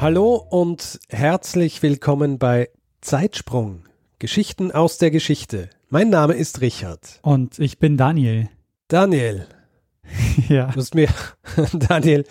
Hallo 0.00 0.36
und 0.36 1.00
herzlich 1.08 1.82
willkommen 1.82 2.38
bei 2.38 2.70
Zeitsprung. 3.00 3.82
Geschichten 4.20 4.70
aus 4.70 4.98
der 4.98 5.10
Geschichte. 5.10 5.70
Mein 5.88 6.08
Name 6.08 6.34
ist 6.34 6.60
Richard. 6.60 7.18
Und 7.22 7.58
ich 7.58 7.80
bin 7.80 7.96
Daniel. 7.96 8.48
Daniel. 8.86 9.48
ja. 10.48 10.66
Du 10.68 10.76
hast 10.76 10.94
mir, 10.94 11.08
Daniel, 11.72 12.24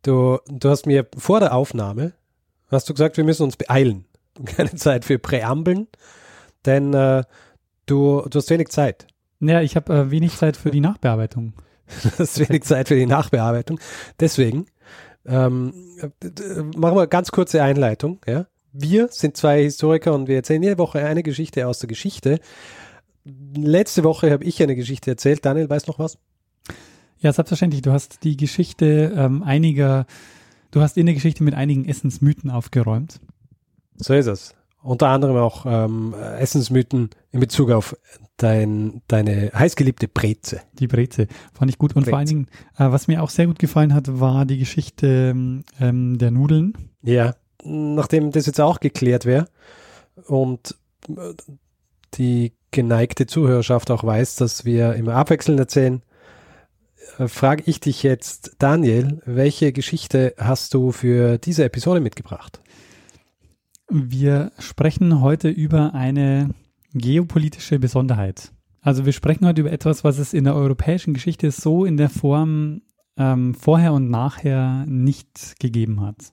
du, 0.00 0.38
du 0.48 0.70
hast 0.70 0.86
mir 0.86 1.06
vor 1.14 1.40
der 1.40 1.54
Aufnahme, 1.54 2.14
hast 2.68 2.88
du 2.88 2.94
gesagt, 2.94 3.18
wir 3.18 3.24
müssen 3.24 3.42
uns 3.42 3.58
beeilen. 3.58 4.06
Keine 4.46 4.74
Zeit 4.74 5.04
für 5.04 5.18
Präambeln, 5.18 5.88
denn 6.64 6.94
äh, 6.94 7.22
du, 7.84 8.22
du 8.30 8.38
hast 8.38 8.48
wenig 8.48 8.68
Zeit. 8.68 9.06
Ja, 9.40 9.60
ich 9.60 9.76
habe 9.76 9.92
äh, 9.94 10.10
wenig 10.10 10.38
Zeit 10.38 10.56
für 10.56 10.70
die 10.70 10.80
Nachbearbeitung. 10.80 11.52
Du 12.02 12.10
hast 12.18 12.38
wenig 12.38 12.64
Zeit 12.64 12.88
für 12.88 12.96
die 12.96 13.06
Nachbearbeitung. 13.06 13.78
Deswegen 14.20 14.64
ähm, 15.28 15.74
machen 16.76 16.96
wir 16.96 17.06
ganz 17.06 17.30
kurze 17.30 17.62
Einleitung. 17.62 18.18
Ja? 18.26 18.46
Wir 18.72 19.08
sind 19.10 19.36
zwei 19.36 19.62
Historiker 19.62 20.14
und 20.14 20.28
wir 20.28 20.36
erzählen 20.36 20.62
jede 20.62 20.78
Woche 20.78 21.04
eine 21.04 21.22
Geschichte 21.22 21.66
aus 21.66 21.78
der 21.78 21.88
Geschichte. 21.88 22.40
Letzte 23.54 24.04
Woche 24.04 24.30
habe 24.30 24.44
ich 24.44 24.62
eine 24.62 24.76
Geschichte 24.76 25.10
erzählt. 25.10 25.44
Daniel, 25.44 25.68
weißt 25.68 25.88
noch 25.88 25.98
was? 25.98 26.18
Ja, 27.18 27.32
selbstverständlich. 27.32 27.82
Du 27.82 27.92
hast 27.92 28.24
die 28.24 28.36
Geschichte 28.36 29.12
ähm, 29.16 29.42
einiger, 29.42 30.06
du 30.70 30.80
hast 30.80 30.96
in 30.96 31.06
der 31.06 31.14
Geschichte 31.14 31.42
mit 31.42 31.54
einigen 31.54 31.84
Essensmythen 31.84 32.50
aufgeräumt. 32.50 33.20
So 33.96 34.14
ist 34.14 34.26
es. 34.26 34.54
Unter 34.82 35.08
anderem 35.08 35.36
auch 35.36 35.66
ähm, 35.66 36.14
Essensmythen 36.14 37.10
in 37.32 37.40
Bezug 37.40 37.70
auf 37.70 37.96
dein, 38.38 39.02
deine 39.08 39.50
heißgeliebte 39.54 40.08
Breze. 40.08 40.62
Die 40.78 40.86
Breze 40.86 41.26
fand 41.52 41.70
ich 41.70 41.76
gut. 41.76 41.94
Und 41.94 42.02
Breze. 42.02 42.10
vor 42.10 42.18
allen 42.18 42.28
Dingen, 42.28 42.46
äh, 42.78 42.90
was 42.90 43.08
mir 43.08 43.22
auch 43.22 43.30
sehr 43.30 43.46
gut 43.46 43.58
gefallen 43.58 43.92
hat, 43.92 44.20
war 44.20 44.46
die 44.46 44.58
Geschichte 44.58 45.34
ähm, 45.80 46.18
der 46.18 46.30
Nudeln. 46.30 46.72
Ja, 47.02 47.34
nachdem 47.64 48.30
das 48.30 48.46
jetzt 48.46 48.60
auch 48.60 48.80
geklärt 48.80 49.26
wäre 49.26 49.48
und 50.26 50.76
äh, 51.08 51.34
die 52.14 52.52
geneigte 52.70 53.26
Zuhörerschaft 53.26 53.90
auch 53.90 54.04
weiß, 54.04 54.36
dass 54.36 54.64
wir 54.64 54.94
immer 54.94 55.14
abwechselnd 55.14 55.60
erzählen, 55.60 56.02
äh, 57.18 57.28
frage 57.28 57.64
ich 57.66 57.80
dich 57.80 58.02
jetzt, 58.02 58.56
Daniel, 58.58 59.20
welche 59.24 59.72
Geschichte 59.72 60.34
hast 60.38 60.74
du 60.74 60.92
für 60.92 61.38
diese 61.38 61.64
Episode 61.64 62.00
mitgebracht? 62.00 62.60
Wir 63.90 64.52
sprechen 64.58 65.22
heute 65.22 65.48
über 65.48 65.94
eine 65.94 66.50
geopolitische 66.94 67.78
Besonderheit. 67.78 68.52
Also 68.80 69.04
wir 69.04 69.12
sprechen 69.12 69.46
heute 69.46 69.60
über 69.62 69.72
etwas, 69.72 70.04
was 70.04 70.18
es 70.18 70.32
in 70.32 70.44
der 70.44 70.54
europäischen 70.54 71.14
Geschichte 71.14 71.50
so 71.50 71.84
in 71.84 71.96
der 71.96 72.08
Form 72.08 72.82
ähm, 73.16 73.54
vorher 73.54 73.92
und 73.92 74.10
nachher 74.10 74.86
nicht 74.86 75.58
gegeben 75.58 76.00
hat. 76.00 76.32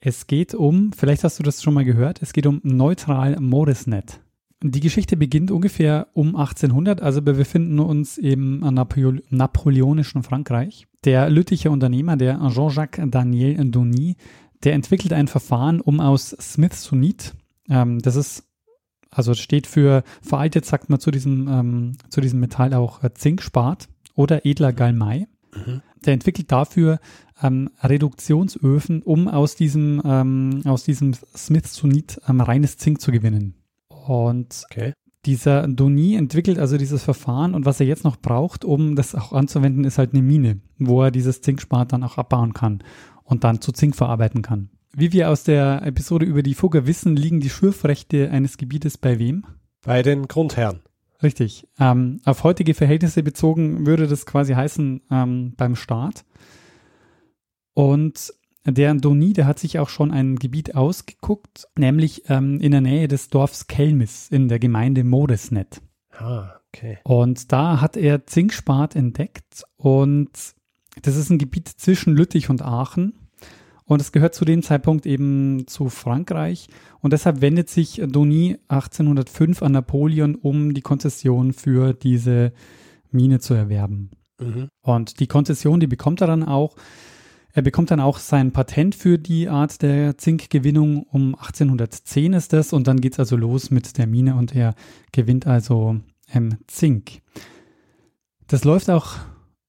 Es 0.00 0.26
geht 0.26 0.54
um, 0.54 0.92
vielleicht 0.92 1.24
hast 1.24 1.38
du 1.38 1.42
das 1.42 1.62
schon 1.62 1.74
mal 1.74 1.84
gehört, 1.84 2.20
es 2.20 2.32
geht 2.32 2.46
um 2.46 2.60
Neutral 2.62 3.40
Morisnet. 3.40 4.20
Die 4.62 4.80
Geschichte 4.80 5.16
beginnt 5.16 5.50
ungefähr 5.50 6.08
um 6.14 6.36
1800, 6.36 7.02
also 7.02 7.24
wir 7.24 7.34
befinden 7.34 7.78
uns 7.80 8.16
im 8.16 8.60
Napole 8.60 9.22
napoleonischen 9.28 10.22
Frankreich. 10.22 10.86
Der 11.04 11.28
Lütticher 11.28 11.70
Unternehmer, 11.70 12.16
der 12.16 12.40
Jean-Jacques 12.48 13.10
Daniel 13.10 13.70
Denis, 13.70 14.16
der 14.62 14.72
entwickelt 14.72 15.12
ein 15.12 15.28
Verfahren, 15.28 15.80
um 15.80 16.00
aus 16.00 16.30
Smithsonit, 16.30 17.34
ähm, 17.68 17.98
das 18.00 18.16
ist, 18.16 18.44
also 19.14 19.34
steht 19.34 19.66
für 19.66 20.02
veraltet, 20.22 20.64
sagt 20.66 20.90
man 20.90 21.00
zu 21.00 21.10
diesem, 21.10 21.48
ähm, 21.48 21.92
zu 22.10 22.20
diesem 22.20 22.40
Metall 22.40 22.74
auch 22.74 23.02
äh, 23.02 23.14
Zinkspat 23.14 23.88
oder 24.14 24.44
edler 24.44 24.72
Galmai. 24.72 25.26
Mhm. 25.54 25.82
Der 26.04 26.12
entwickelt 26.12 26.52
dafür 26.52 26.98
ähm, 27.42 27.70
Reduktionsöfen, 27.82 29.02
um 29.02 29.28
aus 29.28 29.56
diesem, 29.56 30.02
ähm, 30.04 30.62
aus 30.64 30.84
diesem 30.84 31.14
Smithsonit 31.36 32.20
ähm, 32.28 32.40
reines 32.40 32.76
Zink 32.76 33.00
zu 33.00 33.10
gewinnen. 33.12 33.54
Und 33.88 34.64
Okay. 34.70 34.92
dieser 35.24 35.66
Doni 35.66 36.16
entwickelt 36.16 36.58
also 36.58 36.76
dieses 36.76 37.02
Verfahren 37.02 37.54
und 37.54 37.64
was 37.64 37.80
er 37.80 37.86
jetzt 37.86 38.04
noch 38.04 38.16
braucht, 38.16 38.64
um 38.64 38.96
das 38.96 39.14
auch 39.14 39.32
anzuwenden, 39.32 39.84
ist 39.84 39.98
halt 39.98 40.12
eine 40.12 40.22
Mine, 40.22 40.60
wo 40.78 41.02
er 41.02 41.10
dieses 41.10 41.40
Zinkspat 41.40 41.92
dann 41.92 42.02
auch 42.02 42.18
abbauen 42.18 42.52
kann 42.52 42.82
und 43.22 43.44
dann 43.44 43.60
zu 43.60 43.72
Zink 43.72 43.96
verarbeiten 43.96 44.42
kann. 44.42 44.68
Wie 44.96 45.12
wir 45.12 45.30
aus 45.30 45.42
der 45.42 45.82
Episode 45.84 46.24
über 46.24 46.42
die 46.42 46.54
Fugger 46.54 46.86
wissen, 46.86 47.16
liegen 47.16 47.40
die 47.40 47.50
Schürfrechte 47.50 48.30
eines 48.30 48.56
Gebietes 48.58 48.96
bei 48.96 49.18
wem? 49.18 49.44
Bei 49.82 50.02
den 50.02 50.28
Grundherren. 50.28 50.82
Richtig. 51.22 51.66
Ähm, 51.80 52.20
auf 52.24 52.44
heutige 52.44 52.74
Verhältnisse 52.74 53.22
bezogen 53.22 53.86
würde 53.86 54.06
das 54.06 54.24
quasi 54.24 54.54
heißen 54.54 55.02
ähm, 55.10 55.54
beim 55.56 55.74
Staat. 55.74 56.24
Und 57.74 58.32
der 58.66 58.94
Doni, 58.94 59.32
der 59.32 59.46
hat 59.46 59.58
sich 59.58 59.78
auch 59.78 59.88
schon 59.88 60.12
ein 60.12 60.36
Gebiet 60.36 60.76
ausgeguckt, 60.76 61.66
nämlich 61.76 62.30
ähm, 62.30 62.60
in 62.60 62.70
der 62.70 62.80
Nähe 62.80 63.08
des 63.08 63.28
Dorfs 63.28 63.66
Kelmis 63.66 64.28
in 64.30 64.48
der 64.48 64.60
Gemeinde 64.60 65.02
Moresnet. 65.02 65.82
Ah, 66.12 66.52
okay. 66.68 66.98
Und 67.02 67.50
da 67.50 67.80
hat 67.80 67.96
er 67.96 68.26
Zinkspat 68.26 68.94
entdeckt 68.94 69.64
und 69.76 70.30
das 71.02 71.16
ist 71.16 71.30
ein 71.30 71.38
Gebiet 71.38 71.68
zwischen 71.68 72.14
Lüttich 72.14 72.48
und 72.48 72.62
Aachen. 72.62 73.23
Und 73.86 74.00
es 74.00 74.12
gehört 74.12 74.34
zu 74.34 74.44
dem 74.44 74.62
Zeitpunkt 74.62 75.04
eben 75.04 75.66
zu 75.66 75.90
Frankreich. 75.90 76.68
Und 77.00 77.12
deshalb 77.12 77.40
wendet 77.42 77.68
sich 77.68 78.00
Doni 78.06 78.56
1805 78.68 79.62
an 79.62 79.72
Napoleon, 79.72 80.34
um 80.36 80.72
die 80.72 80.80
Konzession 80.80 81.52
für 81.52 81.92
diese 81.92 82.52
Mine 83.10 83.40
zu 83.40 83.52
erwerben. 83.52 84.10
Mhm. 84.40 84.68
Und 84.80 85.20
die 85.20 85.26
Konzession, 85.26 85.80
die 85.80 85.86
bekommt 85.86 86.22
er 86.22 86.26
dann 86.26 86.42
auch. 86.42 86.76
Er 87.52 87.62
bekommt 87.62 87.90
dann 87.90 88.00
auch 88.00 88.18
sein 88.18 88.52
Patent 88.52 88.94
für 88.94 89.18
die 89.18 89.48
Art 89.48 89.82
der 89.82 90.16
Zinkgewinnung. 90.18 91.04
Um 91.04 91.34
1810 91.34 92.32
ist 92.32 92.52
das. 92.52 92.72
Und 92.72 92.88
dann 92.88 93.00
geht's 93.00 93.18
also 93.18 93.36
los 93.36 93.70
mit 93.70 93.98
der 93.98 94.06
Mine 94.06 94.34
und 94.34 94.56
er 94.56 94.74
gewinnt 95.12 95.46
also 95.46 95.96
ähm, 96.32 96.56
Zink. 96.66 97.20
Das 98.46 98.64
läuft 98.64 98.90
auch 98.90 99.18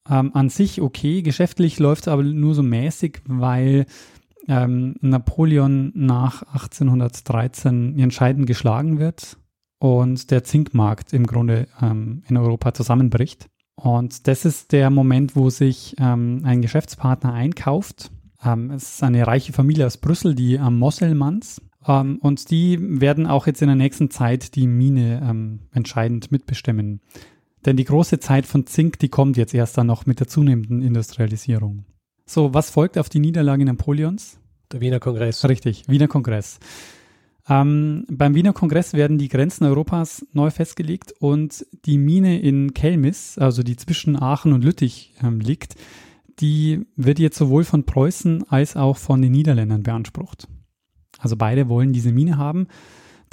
ähm, 0.10 0.32
an 0.34 0.50
sich 0.50 0.82
okay. 0.82 1.22
Geschäftlich 1.22 1.80
läuft 1.80 2.04
es 2.04 2.08
aber 2.08 2.24
nur 2.24 2.56
so 2.56 2.64
mäßig, 2.64 3.22
weil 3.26 3.86
ähm, 4.48 4.96
Napoleon 5.02 5.92
nach 5.96 6.44
1813 6.44 7.98
entscheidend 8.00 8.48
geschlagen 8.48 9.00
wird 9.00 9.38
und 9.80 10.32
der 10.32 10.44
Zinkmarkt 10.44 11.14
im 11.14 11.26
Grunde 11.26 11.68
ähm, 11.82 12.24
in 12.28 12.38
Europa 12.38 12.74
zusammenbricht. 12.74 13.48
Und 13.76 14.28
das 14.28 14.46
ist 14.46 14.72
der 14.72 14.90
Moment, 14.90 15.36
wo 15.36 15.50
sich 15.50 15.96
ähm, 16.00 16.42
ein 16.44 16.62
Geschäftspartner 16.62 17.34
einkauft. 17.34 18.12
Ähm, 18.44 18.72
es 18.72 18.96
ist 18.96 19.04
eine 19.04 19.28
reiche 19.28 19.54
Familie 19.54 19.86
aus 19.86 19.98
Brüssel, 19.98 20.36
die 20.36 20.56
ähm, 20.56 20.80
Mosselmanns. 20.80 21.62
Und 21.88 22.50
die 22.50 22.80
werden 23.00 23.28
auch 23.28 23.46
jetzt 23.46 23.62
in 23.62 23.68
der 23.68 23.76
nächsten 23.76 24.10
Zeit 24.10 24.56
die 24.56 24.66
Mine 24.66 25.22
ähm, 25.24 25.60
entscheidend 25.72 26.32
mitbestimmen. 26.32 27.00
Denn 27.66 27.78
die 27.78 27.84
große 27.84 28.20
Zeit 28.20 28.46
von 28.46 28.68
Zink, 28.68 29.00
die 29.00 29.10
kommt 29.10 29.38
jetzt 29.38 29.54
erst 29.54 29.78
dann 29.78 29.88
noch 29.88 30.06
mit 30.06 30.20
der 30.20 30.28
zunehmenden 30.28 30.82
Industrialisierung. 30.82 31.86
So, 32.26 32.54
was 32.54 32.70
folgt 32.70 32.98
auf 32.98 33.10
die 33.10 33.20
Niederlage 33.20 33.66
Napoleons? 33.66 34.40
Der 34.72 34.82
Wiener 34.82 35.00
Kongress. 35.00 35.48
Richtig, 35.48 35.88
Wiener 35.88 36.08
Kongress. 36.08 36.60
Ähm, 37.48 38.06
beim 38.10 38.34
Wiener 38.34 38.54
Kongress 38.54 38.94
werden 38.94 39.18
die 39.18 39.28
Grenzen 39.28 39.66
Europas 39.66 40.26
neu 40.34 40.50
festgelegt 40.50 41.14
und 41.20 41.66
die 41.86 41.98
Mine 41.98 42.40
in 42.40 42.74
Kelmis, 42.74 43.38
also 43.38 43.62
die 43.62 43.76
zwischen 43.76 44.16
Aachen 44.16 44.54
und 44.54 44.64
Lüttich 44.64 45.14
ähm, 45.24 45.40
liegt, 45.40 45.76
die 46.40 46.86
wird 46.96 47.20
jetzt 47.20 47.38
sowohl 47.38 47.64
von 47.64 47.84
Preußen 47.84 48.50
als 48.50 48.76
auch 48.76 48.98
von 48.98 49.22
den 49.22 49.32
Niederländern 49.32 49.84
beansprucht. 49.84 50.48
Also 51.20 51.36
beide 51.38 51.70
wollen 51.70 51.94
diese 51.94 52.12
Mine 52.12 52.38
haben. 52.38 52.68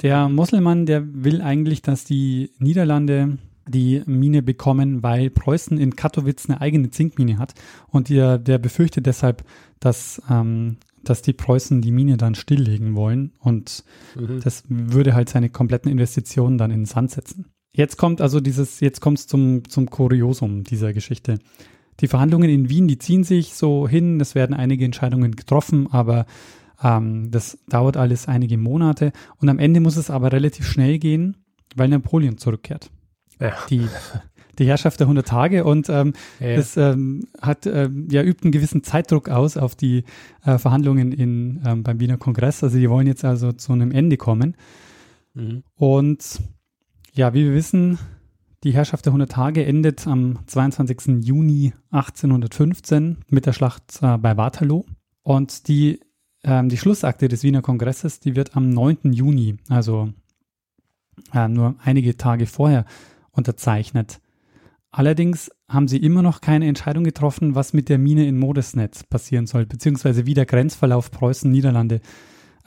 Der 0.01 0.29
Mosselmann, 0.29 0.85
der 0.85 1.03
will 1.23 1.41
eigentlich, 1.41 1.81
dass 1.81 2.05
die 2.05 2.51
Niederlande 2.59 3.39
die 3.67 4.01
Mine 4.05 4.41
bekommen, 4.41 5.03
weil 5.03 5.29
Preußen 5.29 5.77
in 5.77 5.95
Katowice 5.95 6.49
eine 6.49 6.61
eigene 6.61 6.89
Zinkmine 6.89 7.37
hat 7.37 7.53
und 7.87 8.09
der, 8.09 8.37
der 8.37 8.57
befürchtet 8.57 9.05
deshalb, 9.05 9.43
dass, 9.79 10.21
ähm, 10.29 10.77
dass 11.03 11.21
die 11.21 11.33
Preußen 11.33 11.81
die 11.81 11.91
Mine 11.91 12.17
dann 12.17 12.35
stilllegen 12.35 12.95
wollen 12.95 13.31
und 13.39 13.83
Mhm. 14.15 14.41
das 14.43 14.63
würde 14.67 15.13
halt 15.13 15.29
seine 15.29 15.49
kompletten 15.49 15.91
Investitionen 15.91 16.57
dann 16.57 16.71
in 16.71 16.81
den 16.81 16.85
Sand 16.85 17.11
setzen. 17.11 17.45
Jetzt 17.75 17.97
kommt 17.97 18.21
also 18.21 18.39
dieses, 18.39 18.79
jetzt 18.81 19.01
kommt 19.01 19.19
es 19.19 19.27
zum, 19.27 19.67
zum 19.67 19.89
Kuriosum 19.89 20.63
dieser 20.63 20.93
Geschichte. 20.93 21.39
Die 21.99 22.07
Verhandlungen 22.07 22.49
in 22.49 22.69
Wien, 22.69 22.87
die 22.87 22.97
ziehen 22.99 23.23
sich 23.23 23.53
so 23.55 23.87
hin, 23.87 24.19
es 24.19 24.35
werden 24.35 24.55
einige 24.55 24.85
Entscheidungen 24.85 25.35
getroffen, 25.35 25.87
aber 25.91 26.25
Ähm, 26.83 27.31
das 27.31 27.59
dauert 27.69 27.95
alles 27.95 28.27
einige 28.27 28.57
Monate 28.57 29.13
und 29.37 29.47
am 29.47 29.57
Ende 29.57 29.79
muss 29.79 29.95
es 29.95 30.09
aber 30.09 30.33
relativ 30.33 30.65
schnell 30.67 30.99
gehen, 30.99 31.37
weil 31.77 31.87
Napoleon 31.87 32.37
zurückkehrt. 32.37 32.89
Ja. 33.43 33.53
Die, 33.69 33.87
die 34.59 34.65
Herrschaft 34.65 34.99
der 34.99 35.05
100 35.05 35.27
Tage 35.27 35.63
und 35.65 35.89
ähm, 35.89 36.13
ja. 36.39 36.55
das 36.55 36.77
ähm, 36.77 37.27
hat, 37.41 37.65
ähm, 37.65 38.07
ja, 38.09 38.23
übt 38.23 38.43
einen 38.43 38.51
gewissen 38.51 38.83
Zeitdruck 38.83 39.29
aus 39.29 39.57
auf 39.57 39.75
die 39.75 40.03
äh, 40.45 40.57
Verhandlungen 40.57 41.11
in, 41.11 41.61
ähm, 41.65 41.83
beim 41.83 41.99
Wiener 41.99 42.17
Kongress. 42.17 42.63
Also 42.63 42.77
die 42.77 42.89
wollen 42.89 43.07
jetzt 43.07 43.25
also 43.25 43.51
zu 43.51 43.73
einem 43.73 43.91
Ende 43.91 44.17
kommen. 44.17 44.55
Mhm. 45.33 45.63
Und 45.75 46.39
ja, 47.13 47.33
wie 47.33 47.45
wir 47.45 47.53
wissen, 47.53 47.99
die 48.63 48.73
Herrschaft 48.73 49.05
der 49.05 49.11
100 49.11 49.31
Tage 49.31 49.65
endet 49.65 50.07
am 50.07 50.39
22. 50.47 51.25
Juni 51.25 51.73
1815 51.91 53.17
mit 53.29 53.45
der 53.45 53.53
Schlacht 53.53 53.99
äh, 54.01 54.17
bei 54.17 54.37
Waterloo. 54.37 54.85
Und 55.21 55.67
die, 55.67 55.99
ähm, 56.43 56.69
die 56.69 56.77
Schlussakte 56.77 57.27
des 57.27 57.43
Wiener 57.43 57.61
Kongresses, 57.61 58.19
die 58.19 58.35
wird 58.35 58.55
am 58.55 58.69
9. 58.69 59.11
Juni, 59.11 59.57
also 59.67 60.13
äh, 61.33 61.47
nur 61.47 61.75
einige 61.83 62.15
Tage 62.17 62.45
vorher, 62.45 62.85
unterzeichnet. 63.33 64.21
Allerdings 64.91 65.51
haben 65.67 65.87
sie 65.87 65.97
immer 65.97 66.21
noch 66.21 66.39
keine 66.39 66.67
Entscheidung 66.67 67.03
getroffen, 67.03 67.55
was 67.55 67.73
mit 67.73 67.89
der 67.89 67.97
Mine 67.97 68.27
in 68.27 68.37
Modesnetz 68.37 69.03
passieren 69.03 69.47
soll, 69.47 69.65
beziehungsweise 69.65 70.25
wie 70.27 70.35
der 70.35 70.45
Grenzverlauf 70.45 71.09
Preußen-Niederlande 71.09 71.99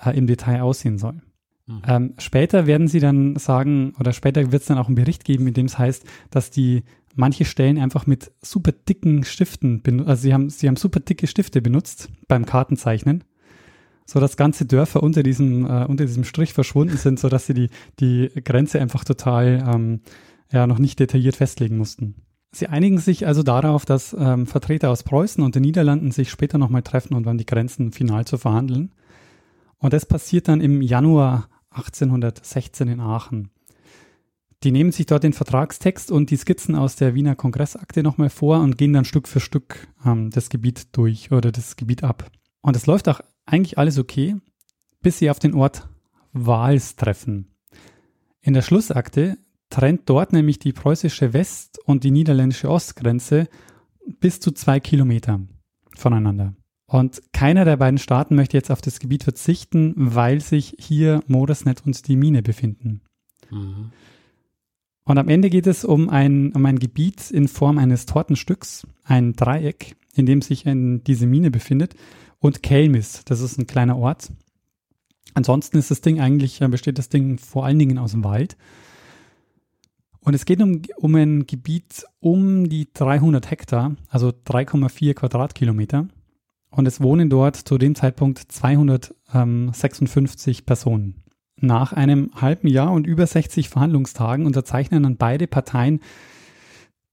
äh, 0.04 0.16
im 0.18 0.26
Detail 0.26 0.62
aussehen 0.62 0.98
soll. 0.98 1.22
Mhm. 1.66 1.82
Ähm, 1.86 2.14
später 2.18 2.66
werden 2.66 2.88
sie 2.88 2.98
dann 3.00 3.36
sagen, 3.36 3.92
oder 4.00 4.12
später 4.12 4.50
wird 4.50 4.62
es 4.62 4.68
dann 4.68 4.78
auch 4.78 4.86
einen 4.86 4.96
Bericht 4.96 5.24
geben, 5.24 5.46
in 5.46 5.54
dem 5.54 5.66
es 5.66 5.78
heißt, 5.78 6.04
dass 6.30 6.50
die 6.50 6.82
manche 7.14 7.44
Stellen 7.44 7.78
einfach 7.78 8.06
mit 8.06 8.32
super 8.42 8.72
dicken 8.72 9.24
Stiften, 9.24 9.82
also 10.06 10.20
sie 10.20 10.34
haben, 10.34 10.50
sie 10.50 10.68
haben 10.68 10.76
super 10.76 11.00
dicke 11.00 11.26
Stifte 11.26 11.62
benutzt 11.62 12.10
beim 12.28 12.44
Kartenzeichnen, 12.44 13.24
so 14.04 14.20
dass 14.20 14.36
ganze 14.36 14.66
Dörfer 14.66 15.02
unter 15.02 15.22
diesem, 15.22 15.64
äh, 15.64 15.84
unter 15.86 16.04
diesem 16.04 16.24
Strich 16.24 16.52
verschwunden 16.52 16.96
sind, 16.96 17.18
so 17.18 17.28
dass 17.28 17.46
sie 17.46 17.54
die, 17.54 17.70
die 18.00 18.30
Grenze 18.44 18.80
einfach 18.80 19.04
total 19.04 19.64
ähm, 19.72 20.00
ja, 20.52 20.66
noch 20.66 20.78
nicht 20.78 20.98
detailliert 20.98 21.36
festlegen 21.36 21.76
mussten. 21.76 22.26
Sie 22.52 22.68
einigen 22.68 22.98
sich 22.98 23.26
also 23.26 23.42
darauf, 23.42 23.84
dass 23.84 24.16
ähm, 24.18 24.46
Vertreter 24.46 24.90
aus 24.90 25.02
Preußen 25.02 25.44
und 25.44 25.54
den 25.54 25.62
Niederlanden 25.62 26.10
sich 26.10 26.30
später 26.30 26.58
nochmal 26.58 26.82
treffen 26.82 27.14
und 27.14 27.24
dann 27.24 27.38
die 27.38 27.46
Grenzen 27.46 27.92
final 27.92 28.24
zu 28.24 28.38
verhandeln. 28.38 28.94
Und 29.78 29.92
das 29.92 30.06
passiert 30.06 30.48
dann 30.48 30.60
im 30.60 30.80
Januar 30.80 31.48
1816 31.70 32.88
in 32.88 33.00
Aachen. 33.00 33.50
Die 34.62 34.72
nehmen 34.72 34.90
sich 34.90 35.04
dort 35.04 35.22
den 35.22 35.34
Vertragstext 35.34 36.10
und 36.10 36.30
die 36.30 36.36
Skizzen 36.36 36.74
aus 36.74 36.96
der 36.96 37.14
Wiener 37.14 37.36
Kongressakte 37.36 38.02
nochmal 38.02 38.30
vor 38.30 38.60
und 38.60 38.78
gehen 38.78 38.94
dann 38.94 39.04
Stück 39.04 39.28
für 39.28 39.40
Stück 39.40 39.88
ähm, 40.04 40.30
das 40.30 40.48
Gebiet 40.48 40.96
durch 40.96 41.30
oder 41.30 41.52
das 41.52 41.76
Gebiet 41.76 42.04
ab. 42.04 42.30
Und 42.62 42.74
es 42.74 42.86
läuft 42.86 43.08
auch 43.08 43.20
eigentlich 43.44 43.76
alles 43.76 43.98
okay, 43.98 44.36
bis 45.02 45.18
sie 45.18 45.30
auf 45.30 45.38
den 45.38 45.54
Ort 45.54 45.88
Wals 46.32 46.96
treffen. 46.96 47.54
In 48.40 48.54
der 48.54 48.62
Schlussakte 48.62 49.38
trennt 49.76 50.08
dort 50.08 50.32
nämlich 50.32 50.58
die 50.58 50.72
preußische 50.72 51.34
West- 51.34 51.78
und 51.84 52.02
die 52.02 52.10
niederländische 52.10 52.70
Ostgrenze 52.70 53.46
bis 54.20 54.40
zu 54.40 54.52
zwei 54.52 54.80
Kilometer 54.80 55.40
voneinander. 55.94 56.54
Und 56.86 57.20
keiner 57.34 57.66
der 57.66 57.76
beiden 57.76 57.98
Staaten 57.98 58.36
möchte 58.36 58.56
jetzt 58.56 58.70
auf 58.70 58.80
das 58.80 59.00
Gebiet 59.00 59.24
verzichten, 59.24 59.92
weil 59.94 60.40
sich 60.40 60.76
hier 60.78 61.20
Modersnet 61.26 61.84
und 61.84 62.08
die 62.08 62.16
Mine 62.16 62.42
befinden. 62.42 63.02
Mhm. 63.50 63.90
Und 65.04 65.18
am 65.18 65.28
Ende 65.28 65.50
geht 65.50 65.66
es 65.66 65.84
um 65.84 66.08
ein, 66.08 66.52
um 66.54 66.64
ein 66.64 66.78
Gebiet 66.78 67.30
in 67.30 67.46
Form 67.46 67.76
eines 67.76 68.06
Tortenstücks, 68.06 68.86
ein 69.04 69.34
Dreieck, 69.34 69.94
in 70.14 70.24
dem 70.24 70.40
sich 70.40 70.66
ein, 70.66 71.04
diese 71.04 71.26
Mine 71.26 71.50
befindet, 71.50 71.94
und 72.38 72.62
Kelmis, 72.62 73.24
das 73.26 73.42
ist 73.42 73.58
ein 73.58 73.66
kleiner 73.66 73.98
Ort. 73.98 74.32
Ansonsten 75.34 75.76
ist 75.76 75.90
das 75.90 76.00
Ding 76.00 76.18
eigentlich, 76.18 76.62
äh, 76.62 76.68
besteht 76.68 76.96
das 76.96 77.10
Ding 77.10 77.36
vor 77.36 77.66
allen 77.66 77.78
Dingen 77.78 77.98
aus 77.98 78.12
dem 78.12 78.24
Wald. 78.24 78.56
Und 80.26 80.34
es 80.34 80.44
geht 80.44 80.60
um, 80.60 80.82
um 80.96 81.14
ein 81.14 81.46
Gebiet 81.46 82.04
um 82.18 82.68
die 82.68 82.88
300 82.92 83.48
Hektar, 83.48 83.94
also 84.08 84.30
3,4 84.30 85.14
Quadratkilometer. 85.14 86.08
Und 86.68 86.88
es 86.88 87.00
wohnen 87.00 87.30
dort 87.30 87.54
zu 87.54 87.78
dem 87.78 87.94
Zeitpunkt 87.94 88.40
256 88.40 90.66
Personen. 90.66 91.22
Nach 91.60 91.92
einem 91.92 92.32
halben 92.34 92.66
Jahr 92.66 92.90
und 92.90 93.06
über 93.06 93.24
60 93.24 93.68
Verhandlungstagen 93.68 94.46
unterzeichnen 94.46 95.04
dann 95.04 95.16
beide 95.16 95.46
Parteien 95.46 96.00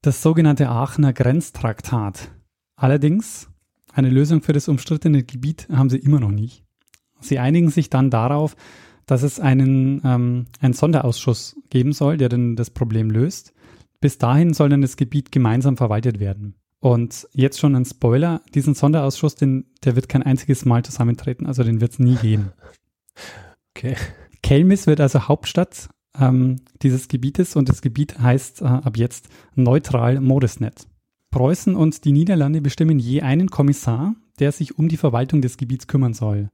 das 0.01 0.24
sogenannte 0.24 0.69
Aachener 0.69 1.13
Grenztraktat. 1.13 2.31
Allerdings 2.75 3.48
eine 3.94 4.10
Lösung 4.10 4.42
für 4.42 4.54
das 4.54 4.68
umstrittene 4.68 5.21
Gebiet 5.21 5.68
haben 5.71 5.92
sie 5.92 6.00
immer 6.00 6.19
noch 6.19 6.31
nicht. 6.31 6.63
Sie 7.19 7.38
einigen 7.38 7.69
sich 7.69 7.92
dann 7.92 8.10
darauf, 8.10 8.56
dass 9.06 9.21
es 9.21 9.39
einen, 9.39 10.01
ähm, 10.04 10.48
einen 10.62 10.74
Sonderausschuss 10.74 11.56
geben 11.74 11.92
soll, 11.92 12.18
der 12.18 12.30
dann 12.30 12.56
das 12.56 12.70
Problem 12.70 13.10
löst. 13.10 13.54
Bis 14.00 14.20
dahin 14.20 14.54
soll 14.54 14.70
dann 14.70 14.81
das 14.81 14.96
Gebiet 14.96 15.31
gemeinsam 15.31 15.75
verwaltet 15.75 16.20
werden. 16.20 16.56
Und 16.80 17.28
jetzt 17.34 17.60
schon 17.60 17.75
ein 17.75 17.86
Spoiler, 17.86 18.42
diesen 18.54 18.75
Sonderausschuss, 18.75 19.36
den, 19.36 19.66
der 19.84 19.96
wird 19.96 20.08
kein 20.08 20.22
einziges 20.22 20.66
Mal 20.66 20.84
zusammentreten, 20.84 21.48
also 21.48 21.64
den 21.64 21.81
wird 21.81 21.94
es 21.94 22.00
nie 22.00 22.16
geben. 22.16 22.52
Okay. 23.75 23.96
Kelmis 24.44 24.86
wird 24.86 25.02
also 25.02 25.28
Hauptstadt 25.28 25.90
ähm, 26.20 26.58
dieses 26.84 27.08
Gebietes 27.08 27.56
und 27.56 27.70
das 27.70 27.81
Gebiet 27.81 28.20
heißt 28.20 28.62
äh, 28.62 28.66
ab 28.66 28.98
jetzt 28.98 29.30
neutral 29.56 30.22
Modesnet. 30.22 30.86
Preußen 31.31 31.75
und 31.75 32.06
die 32.06 32.12
Niederlande 32.12 32.62
bestimmen 32.62 33.00
je 33.00 33.22
einen 33.22 33.50
Kommissar, 33.50 34.14
der 34.40 34.52
sich 34.52 34.78
um 34.78 34.90
die 34.90 34.98
Verwaltung 34.98 35.42
des 35.42 35.58
Gebiets 35.58 35.88
kümmern 35.88 36.14
soll. 36.14 36.50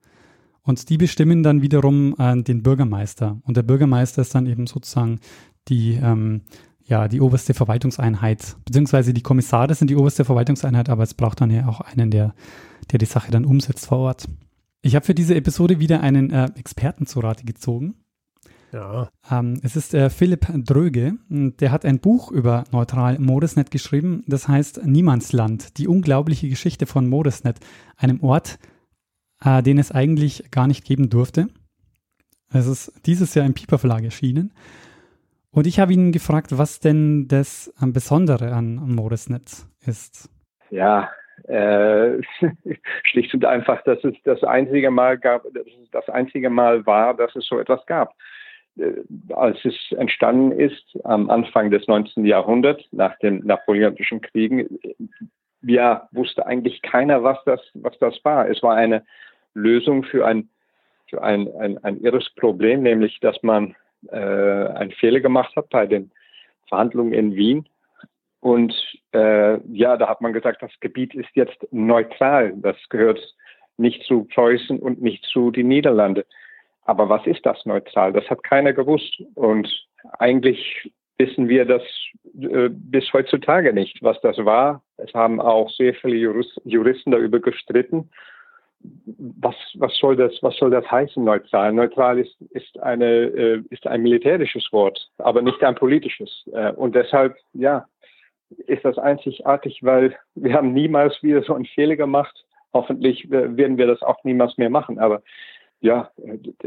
Und 0.63 0.89
die 0.89 0.97
bestimmen 0.97 1.44
dann 1.44 1.61
wiederum 1.61 2.15
äh, 2.17 2.41
den 2.41 2.63
Bürgermeister. 2.63 3.39
Und 3.44 3.57
der 3.57 3.63
Bürgermeister 3.63 4.21
ist 4.21 4.35
dann 4.35 4.45
eben 4.45 4.67
sozusagen 4.67 5.19
die, 5.67 6.00
ähm, 6.01 6.41
ja, 6.83 7.07
die 7.07 7.21
oberste 7.21 7.53
Verwaltungseinheit, 7.53 8.57
beziehungsweise 8.65 9.13
die 9.13 9.21
Kommissare 9.21 9.73
sind 9.75 9.89
die 9.89 9.95
oberste 9.95 10.25
Verwaltungseinheit, 10.25 10.89
aber 10.89 11.03
es 11.03 11.13
braucht 11.13 11.41
dann 11.41 11.51
ja 11.51 11.67
auch 11.67 11.81
einen, 11.81 12.11
der, 12.11 12.33
der 12.91 13.00
die 13.00 13.06
Sache 13.06 13.31
dann 13.31 13.45
umsetzt 13.45 13.85
vor 13.85 14.00
Ort. 14.00 14.27
Ich 14.81 14.95
habe 14.95 15.06
für 15.06 15.13
diese 15.13 15.35
Episode 15.35 15.79
wieder 15.79 16.01
einen 16.01 16.31
äh, 16.31 16.50
Experten 16.56 17.06
zu 17.06 17.19
Rate 17.19 17.45
gezogen. 17.45 17.95
Ja. 18.71 19.09
Ähm, 19.29 19.59
es 19.63 19.75
ist 19.75 19.94
äh, 19.94 20.09
Philipp 20.09 20.47
Dröge, 20.65 21.17
der 21.29 21.71
hat 21.71 21.85
ein 21.85 22.00
Buch 22.00 22.31
über 22.31 22.65
neutral 22.71 23.17
Modesnet 23.19 23.71
geschrieben, 23.71 24.23
das 24.27 24.47
heißt 24.47 24.85
Niemandsland, 24.85 25.77
die 25.77 25.88
unglaubliche 25.88 26.50
Geschichte 26.50 26.85
von 26.85 27.09
Modesnet, 27.09 27.57
einem 27.97 28.21
Ort, 28.21 28.59
äh, 29.44 29.62
den 29.63 29.77
es 29.77 29.91
eigentlich 29.91 30.51
gar 30.51 30.68
nicht 30.68 30.86
geben 30.86 31.09
durfte. 31.09 31.47
Es 32.52 32.68
ist 32.68 33.06
dieses 33.06 33.35
Jahr 33.35 33.45
im 33.45 33.54
Piper 33.54 33.78
Verlag 33.78 34.04
erschienen. 34.04 34.54
Und 35.52 35.68
ich 35.68 35.80
habe 35.80 35.94
ihn 35.94 36.11
gefragt, 36.11 36.57
was 36.57 36.80
denn 36.80 37.28
das 37.28 37.73
Besondere 37.80 38.54
an 38.54 38.75
Moresnet 38.75 39.66
ist. 39.85 40.30
Ja, 40.69 41.09
äh, 41.47 42.21
schlicht 43.04 43.33
und 43.33 43.45
einfach, 43.45 43.83
dass 43.83 44.04
es 44.04 44.16
das 44.23 44.44
einzige 44.44 44.92
Mal 44.92 45.18
gab, 45.18 45.45
das 45.92 46.09
einzige 46.09 46.49
Mal 46.49 46.85
war, 46.85 47.16
dass 47.16 47.35
es 47.35 47.45
so 47.47 47.59
etwas 47.59 47.85
gab. 47.87 48.14
Äh, 48.78 48.94
als 49.33 49.57
es 49.66 49.75
entstanden 49.97 50.52
ist, 50.52 50.97
am 51.04 51.30
Anfang 51.30 51.71
des 51.71 51.87
19. 51.87 52.25
Jahrhunderts, 52.25 52.83
nach 52.92 53.18
den 53.19 53.45
Napoleonischen 53.45 54.21
Kriegen, 54.21 54.80
ja, 55.61 56.07
wusste 56.11 56.45
eigentlich 56.45 56.81
keiner, 56.81 57.23
was 57.23 57.37
das, 57.45 57.59
was 57.73 57.97
das 57.99 58.18
war. 58.23 58.47
Es 58.47 58.61
war 58.64 58.75
eine 58.75 59.04
Lösung 59.53 60.03
für 60.03 60.25
ein, 60.25 60.49
für 61.09 61.23
ein, 61.23 61.47
ein, 61.56 61.77
ein 61.83 61.99
irres 62.01 62.29
Problem, 62.35 62.83
nämlich, 62.83 63.19
dass 63.19 63.41
man 63.41 63.75
äh, 64.11 64.18
einen 64.18 64.91
Fehler 64.91 65.19
gemacht 65.19 65.56
hat 65.56 65.69
bei 65.69 65.85
den 65.85 66.11
Verhandlungen 66.68 67.13
in 67.13 67.35
Wien. 67.35 67.68
Und 68.41 68.73
äh, 69.13 69.59
ja, 69.71 69.97
da 69.97 70.07
hat 70.07 70.21
man 70.21 70.33
gesagt, 70.33 70.61
das 70.61 70.71
Gebiet 70.79 71.13
ist 71.13 71.29
jetzt 71.33 71.57
neutral. 71.71 72.53
Das 72.57 72.77
gehört 72.89 73.19
nicht 73.77 74.03
zu 74.03 74.25
Preußen 74.25 74.79
und 74.79 75.01
nicht 75.01 75.25
zu 75.25 75.51
den 75.51 75.68
Niederlanden. 75.68 76.23
Aber 76.83 77.09
was 77.09 77.25
ist 77.27 77.45
das 77.45 77.65
neutral? 77.65 78.13
Das 78.13 78.29
hat 78.29 78.44
keiner 78.44 78.73
gewusst. 78.73 79.21
Und 79.35 79.69
eigentlich 80.19 80.91
wissen 81.18 81.49
wir 81.49 81.65
das 81.65 81.83
äh, 82.39 82.69
bis 82.69 83.11
heutzutage 83.11 83.73
nicht, 83.73 84.01
was 84.01 84.19
das 84.21 84.37
war. 84.37 84.81
Es 84.97 85.13
haben 85.13 85.41
auch 85.41 85.69
sehr 85.71 85.94
viele 85.94 86.15
Juristen 86.63 87.11
darüber 87.11 87.39
gestritten 87.39 88.09
was, 88.81 89.56
was 89.76 89.95
soll 89.98 90.16
das, 90.16 90.31
was 90.42 90.56
soll 90.57 90.71
das 90.71 90.90
heißen, 90.90 91.24
neutral? 91.24 91.74
Neutral 91.74 92.19
ist, 92.19 92.36
ist 92.52 92.80
eine, 92.80 93.06
äh, 93.06 93.64
ist 93.69 93.86
ein 93.86 94.02
militärisches 94.02 94.68
Wort, 94.71 95.09
aber 95.18 95.42
nicht 95.42 95.62
ein 95.64 95.76
politisches. 95.76 96.45
Äh, 96.54 96.71
und 96.74 96.95
deshalb, 96.95 97.36
ja, 97.54 97.86
ist 98.68 98.86
das 98.86 98.98
einzigartig, 98.98 99.80
weil 99.83 100.16
wir 100.36 100.54
haben 100.54 100.74
niemals 100.74 101.21
wieder 101.21 101.44
so 101.44 101.54
einen 101.54 101.66
Fehler 101.66 101.95
gemacht. 101.95 102.45
Hoffentlich 102.74 103.30
werden 103.30 103.78
wir 103.78 103.88
das 103.88 104.02
auch 104.02 104.24
niemals 104.24 104.57
mehr 104.57 104.69
machen. 104.69 105.00
Aber 105.00 105.21
ja, 105.81 106.09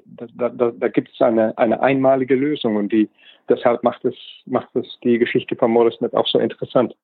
da, 0.05 0.49
da, 0.49 0.71
da 0.71 0.89
gibt 0.89 1.11
es 1.13 1.21
eine, 1.21 1.57
eine 1.59 1.81
einmalige 1.81 2.35
Lösung 2.35 2.77
und 2.77 2.93
die, 2.93 3.09
deshalb 3.49 3.83
macht 3.83 4.05
es, 4.05 4.15
macht 4.47 4.75
es 4.75 4.87
die 5.03 5.19
Geschichte 5.19 5.57
von 5.57 5.71
Morrisnet 5.71 6.15
auch 6.15 6.27
so 6.27 6.39
interessant. 6.39 6.95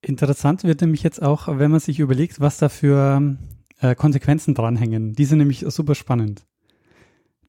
Interessant 0.00 0.64
wird 0.64 0.80
nämlich 0.80 1.02
jetzt 1.02 1.22
auch, 1.22 1.48
wenn 1.48 1.70
man 1.70 1.80
sich 1.80 1.98
überlegt, 1.98 2.40
was 2.40 2.58
da 2.58 2.68
für 2.68 3.36
äh, 3.80 3.94
Konsequenzen 3.94 4.54
dranhängen. 4.54 5.12
Die 5.14 5.24
sind 5.24 5.38
nämlich 5.38 5.64
super 5.68 5.94
spannend. 5.94 6.44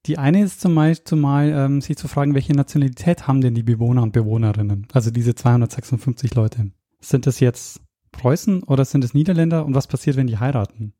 Die 0.06 0.18
eine 0.18 0.44
ist 0.44 0.62
zumal, 0.62 0.98
zumal 1.04 1.50
ähm, 1.50 1.82
sich 1.82 1.98
zu 1.98 2.08
fragen, 2.08 2.34
welche 2.34 2.54
Nationalität 2.54 3.28
haben 3.28 3.42
denn 3.42 3.54
die 3.54 3.64
Bewohner 3.64 4.04
und 4.04 4.14
Bewohnerinnen? 4.14 4.88
Also 4.94 5.12
diese 5.12 5.36
256 5.36 6.36
Leute. 6.36 6.72
Sind 7.02 7.28
das 7.28 7.40
jetzt 7.40 7.82
Preußen 8.12 8.64
oder 8.64 8.86
sind 8.86 9.04
es 9.04 9.14
Niederländer 9.14 9.66
und 9.66 9.76
was 9.76 9.88
passiert, 9.88 10.16
wenn 10.16 10.28
die 10.28 10.38
heiraten? 10.38 10.94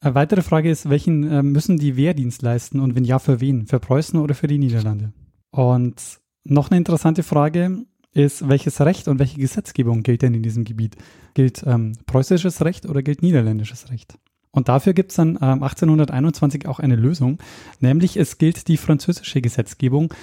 Eine 0.00 0.14
weitere 0.14 0.42
Frage 0.42 0.70
ist, 0.70 0.88
welchen 0.88 1.28
äh, 1.28 1.42
müssen 1.42 1.78
die 1.78 1.96
Wehrdienst 1.96 2.42
leisten 2.42 2.80
und 2.80 2.94
wenn 2.94 3.04
ja, 3.04 3.18
für 3.18 3.40
wen? 3.40 3.66
Für 3.66 3.80
Preußen 3.80 4.18
oder 4.20 4.34
für 4.34 4.46
die 4.46 4.58
Niederlande? 4.58 5.12
Und 5.50 6.20
noch 6.44 6.70
eine 6.70 6.78
interessante 6.78 7.22
Frage 7.22 7.84
ist, 8.12 8.48
welches 8.48 8.80
Recht 8.80 9.08
und 9.08 9.18
welche 9.18 9.40
Gesetzgebung 9.40 10.02
gilt 10.02 10.22
denn 10.22 10.34
in 10.34 10.42
diesem 10.42 10.64
Gebiet? 10.64 10.96
Gilt 11.34 11.64
ähm, 11.66 11.92
preußisches 12.06 12.64
Recht 12.64 12.86
oder 12.86 13.02
gilt 13.02 13.22
niederländisches 13.22 13.90
Recht? 13.90 14.18
Und 14.56 14.68
dafür 14.68 14.94
gibt 14.94 15.10
es 15.10 15.16
dann 15.16 15.38
ähm, 15.42 15.62
1821 15.62 16.66
auch 16.66 16.80
eine 16.80 16.96
Lösung, 16.96 17.38
nämlich 17.80 18.16
es 18.16 18.38
gilt 18.38 18.68
die 18.68 18.78
französische 18.78 19.42
Gesetzgebung, 19.42 20.14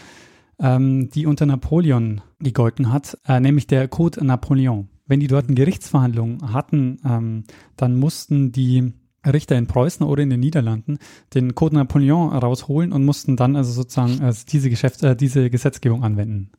ähm, 0.59 1.11
die 1.11 1.27
unter 1.27 1.45
Napoleon 1.45 2.21
gegolten 2.39 2.91
hat, 2.91 3.15
äh, 3.27 3.39
nämlich 3.39 3.67
der 3.67 3.87
Code 3.87 4.25
Napoleon. 4.25 4.89
Wenn 5.05 5.19
die 5.19 5.27
dort 5.27 5.45
eine 5.45 5.55
Gerichtsverhandlung 5.55 6.51
hatten, 6.51 6.99
ähm, 7.05 7.43
dann 7.77 7.95
mussten 7.95 8.51
die 8.51 8.93
Richter 9.23 9.55
in 9.55 9.67
Preußen 9.67 10.03
oder 10.03 10.23
in 10.23 10.31
den 10.31 10.39
Niederlanden 10.39 10.97
den 11.35 11.53
Code 11.53 11.75
Napoleon 11.75 12.33
rausholen 12.33 12.91
und 12.91 13.05
mussten 13.05 13.37
dann 13.37 13.55
also 13.55 13.71
sozusagen 13.71 14.19
also 14.21 14.45
diese, 14.49 14.71
Geschäfts-, 14.71 15.03
äh, 15.03 15.15
diese 15.15 15.51
Gesetzgebung 15.51 16.03
anwenden. 16.03 16.49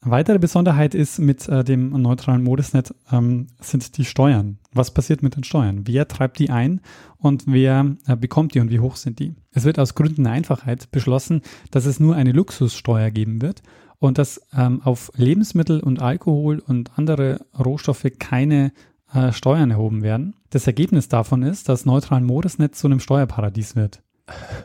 Weitere 0.00 0.38
Besonderheit 0.38 0.94
ist 0.94 1.18
mit 1.18 1.48
äh, 1.48 1.64
dem 1.64 1.90
neutralen 1.90 2.44
Modusnet 2.44 2.94
ähm, 3.10 3.48
sind 3.60 3.98
die 3.98 4.04
Steuern. 4.04 4.58
Was 4.72 4.92
passiert 4.92 5.24
mit 5.24 5.34
den 5.34 5.42
Steuern? 5.42 5.82
Wer 5.86 6.06
treibt 6.06 6.38
die 6.38 6.50
ein 6.50 6.80
und 7.16 7.44
wer 7.46 7.96
äh, 8.06 8.14
bekommt 8.14 8.54
die 8.54 8.60
und 8.60 8.70
wie 8.70 8.78
hoch 8.78 8.94
sind 8.94 9.18
die? 9.18 9.34
Es 9.50 9.64
wird 9.64 9.78
aus 9.80 9.96
Gründen 9.96 10.22
der 10.22 10.34
Einfachheit 10.34 10.92
beschlossen, 10.92 11.42
dass 11.72 11.84
es 11.84 11.98
nur 11.98 12.14
eine 12.14 12.30
Luxussteuer 12.30 13.10
geben 13.10 13.42
wird 13.42 13.62
und 13.98 14.18
dass 14.18 14.40
ähm, 14.56 14.82
auf 14.82 15.10
Lebensmittel 15.16 15.80
und 15.80 16.00
Alkohol 16.00 16.60
und 16.60 16.96
andere 16.96 17.44
Rohstoffe 17.58 18.06
keine 18.20 18.72
äh, 19.12 19.32
Steuern 19.32 19.72
erhoben 19.72 20.02
werden. 20.02 20.36
Das 20.50 20.68
Ergebnis 20.68 21.08
davon 21.08 21.42
ist, 21.42 21.68
dass 21.68 21.86
neutralen 21.86 22.24
Modusnet 22.24 22.76
zu 22.76 22.86
einem 22.86 23.00
Steuerparadies 23.00 23.74
wird. 23.74 24.02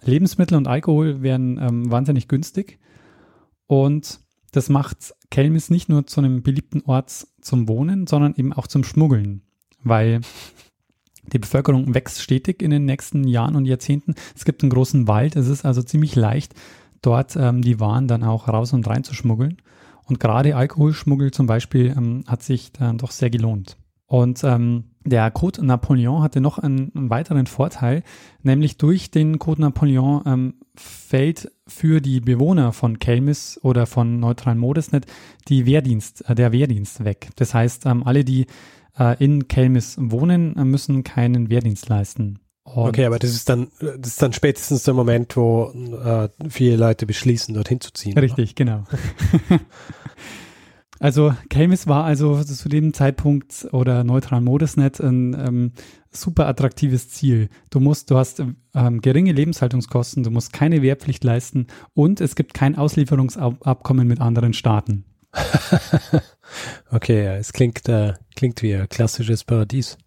Lebensmittel 0.04 0.58
und 0.58 0.68
Alkohol 0.68 1.24
werden 1.24 1.58
ähm, 1.58 1.90
wahnsinnig 1.90 2.28
günstig 2.28 2.80
und 3.66 4.20
das 4.54 4.70
macht 4.70 5.14
Kelmis 5.32 5.70
nicht 5.70 5.90
nur 5.90 6.08
zu 6.08 6.22
einem 6.22 6.44
beliebten 6.44 6.84
Ort 6.86 7.28
zum 7.42 7.68
Wohnen, 7.68 8.08
sondern 8.08 8.36
eben 8.36 8.54
auch 8.54 8.68
zum 8.68 8.84
Schmuggeln, 8.84 9.42
weil 9.84 10.22
die 11.32 11.40
Bevölkerung 11.40 11.94
wächst 11.94 12.22
stetig 12.22 12.62
in 12.62 12.70
den 12.70 12.86
nächsten 12.86 13.28
Jahren 13.28 13.56
und 13.56 13.66
Jahrzehnten. 13.66 14.14
Es 14.36 14.46
gibt 14.46 14.62
einen 14.62 14.70
großen 14.70 15.08
Wald, 15.08 15.36
es 15.36 15.48
ist 15.48 15.66
also 15.66 15.82
ziemlich 15.82 16.16
leicht, 16.16 16.54
dort 17.02 17.36
ähm, 17.36 17.62
die 17.62 17.80
Waren 17.80 18.08
dann 18.08 18.24
auch 18.24 18.48
raus 18.48 18.74
und 18.74 18.88
rein 18.88 19.04
zu 19.04 19.14
schmuggeln. 19.14 19.58
Und 20.06 20.20
gerade 20.20 20.56
Alkoholschmuggel 20.56 21.32
zum 21.32 21.48
Beispiel 21.48 21.94
ähm, 21.98 22.24
hat 22.28 22.44
sich 22.44 22.74
dann 22.74 22.98
doch 23.00 23.12
sehr 23.12 23.30
gelohnt. 23.30 23.78
Und 24.06 24.44
ähm, 24.44 24.92
der 25.06 25.32
Code 25.32 25.66
Napoleon 25.66 26.22
hatte 26.22 26.42
noch 26.42 26.60
einen, 26.60 26.92
einen, 26.96 27.10
weiteren 27.10 27.48
Vorteil, 27.48 28.04
nämlich 28.42 28.78
durch 28.78 29.12
den 29.12 29.40
Code 29.40 29.62
Napoleon 29.62 30.24
ähm, 30.26 30.54
fällt 30.76 31.52
für 31.68 32.02
die 32.02 32.22
Bewohner 32.22 32.74
von 32.74 33.00
Kelmis 33.00 33.60
oder 33.62 33.86
von 33.86 34.20
neutralen 34.20 34.58
Modesnet 34.58 35.06
die 35.48 35.66
Wehrdienst, 35.66 36.30
äh, 36.30 36.36
der 36.36 36.52
Wehrdienst 36.52 37.04
weg. 37.04 37.30
Das 37.36 37.54
heißt, 37.54 37.86
ähm, 37.86 38.04
alle, 38.04 38.24
die 38.24 38.48
äh, 38.98 39.22
in 39.24 39.48
Kelmis 39.48 39.98
wohnen, 40.00 40.56
äh, 40.56 40.64
müssen 40.64 41.04
keinen 41.04 41.50
Wehrdienst 41.50 41.90
leisten. 41.90 42.40
Und 42.64 42.88
okay, 42.88 43.06
aber 43.06 43.20
das 43.20 43.32
ist 43.32 43.50
dann, 43.50 43.68
das 43.80 44.12
ist 44.12 44.22
dann 44.22 44.32
spätestens 44.32 44.84
der 44.84 44.94
Moment, 44.94 45.36
wo 45.36 45.74
äh, 46.06 46.30
viele 46.50 46.78
Leute 46.78 47.06
beschließen, 47.06 47.54
dorthin 47.54 47.82
zu 47.82 47.92
ziehen. 47.92 48.18
Richtig, 48.18 48.52
oder? 48.52 48.56
genau. 48.56 48.84
Also 51.04 51.36
Kelmis 51.50 51.86
war 51.86 52.06
also 52.06 52.42
zu 52.42 52.70
dem 52.70 52.94
Zeitpunkt 52.94 53.68
oder 53.74 54.06
neutralen 54.06 54.46
Modesnet 54.46 55.02
ein 55.02 55.34
ähm, 55.34 55.72
super 56.12 56.48
attraktives 56.48 57.10
Ziel. 57.10 57.50
Du 57.70 57.82
musst, 57.82 58.10
du 58.10 58.16
hast 58.16 58.42
ähm, 58.74 59.02
geringe 59.02 59.34
Lebenshaltungskosten, 59.34 60.24
du 60.24 60.32
musst 60.32 60.54
keine 60.54 60.82
Wehrpflicht 60.82 61.22
leisten 61.26 61.68
und 61.94 62.22
es 62.22 62.36
gibt 62.36 62.54
kein 62.54 62.78
Auslieferungsabkommen 62.78 64.08
mit 64.08 64.22
anderen 64.22 64.54
Staaten. 64.54 65.04
okay, 66.90 67.26
ja, 67.26 67.36
es 67.36 67.52
klingt, 67.52 67.90
äh, 67.90 68.14
klingt 68.38 68.62
wie 68.62 68.74
ein 68.74 68.88
klassisches 68.88 69.44
Paradies. 69.44 69.98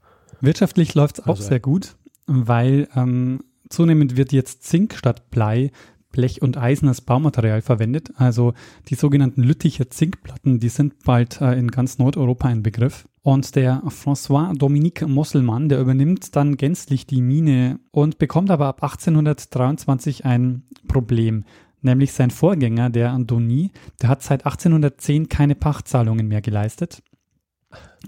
Wirtschaftlich 0.40 0.94
läuft 0.94 1.18
es 1.18 1.24
auch 1.26 1.36
also, 1.36 1.42
sehr 1.42 1.60
gut, 1.60 1.94
weil 2.26 2.88
ähm, 2.96 3.40
zunehmend 3.68 4.16
wird 4.16 4.32
jetzt 4.32 4.64
Zink 4.64 4.94
statt 4.94 5.28
Blei 5.28 5.72
Blech 6.16 6.40
und 6.40 6.56
Eisen 6.56 6.88
als 6.88 7.02
Baumaterial 7.02 7.60
verwendet. 7.60 8.10
Also 8.16 8.54
die 8.88 8.94
sogenannten 8.94 9.42
Lütticher 9.42 9.90
Zinkplatten, 9.90 10.58
die 10.60 10.70
sind 10.70 11.04
bald 11.04 11.42
äh, 11.42 11.58
in 11.58 11.70
ganz 11.70 11.98
Nordeuropa 11.98 12.48
ein 12.48 12.62
Begriff. 12.62 13.06
Und 13.20 13.54
der 13.54 13.82
François 13.88 14.56
Dominique 14.56 15.06
Mosselmann, 15.06 15.68
der 15.68 15.80
übernimmt 15.80 16.34
dann 16.34 16.56
gänzlich 16.56 17.06
die 17.06 17.20
Mine 17.20 17.80
und 17.90 18.18
bekommt 18.18 18.50
aber 18.50 18.66
ab 18.66 18.82
1823 18.82 20.24
ein 20.24 20.62
Problem. 20.88 21.44
Nämlich 21.82 22.12
sein 22.12 22.30
Vorgänger, 22.30 22.88
der 22.88 23.10
Antoni, 23.10 23.72
der 24.00 24.08
hat 24.08 24.22
seit 24.22 24.46
1810 24.46 25.28
keine 25.28 25.54
Pachtzahlungen 25.54 26.26
mehr 26.26 26.40
geleistet, 26.40 27.02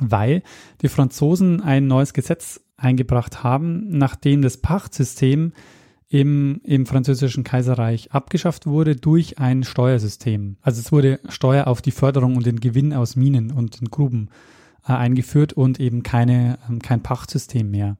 weil 0.01 0.43
die 0.81 0.89
Franzosen 0.89 1.61
ein 1.61 1.87
neues 1.87 2.15
Gesetz 2.15 2.61
eingebracht 2.79 3.43
haben, 3.43 3.87
nachdem 3.91 4.41
das 4.41 4.57
Pachtsystem 4.57 5.53
im, 6.09 6.61
im 6.65 6.87
französischen 6.87 7.45
Kaiserreich 7.45 8.13
abgeschafft 8.13 8.67
wurde 8.67 8.97
durch 8.97 9.39
ein 9.39 9.63
Steuersystem. 9.63 10.57
Also 10.63 10.81
es 10.81 10.91
wurde 10.91 11.21
Steuer 11.29 11.67
auf 11.67 11.83
die 11.83 11.91
Förderung 11.91 12.37
und 12.37 12.47
den 12.47 12.61
Gewinn 12.61 12.95
aus 12.95 13.15
Minen 13.15 13.51
und 13.51 13.91
Gruben 13.91 14.31
äh, 14.87 14.93
eingeführt 14.93 15.53
und 15.53 15.81
eben 15.81 16.03
keine, 16.03 16.59
ähm, 16.69 16.81
kein 16.81 17.03
Pachtsystem 17.03 17.71
mehr. 17.71 17.99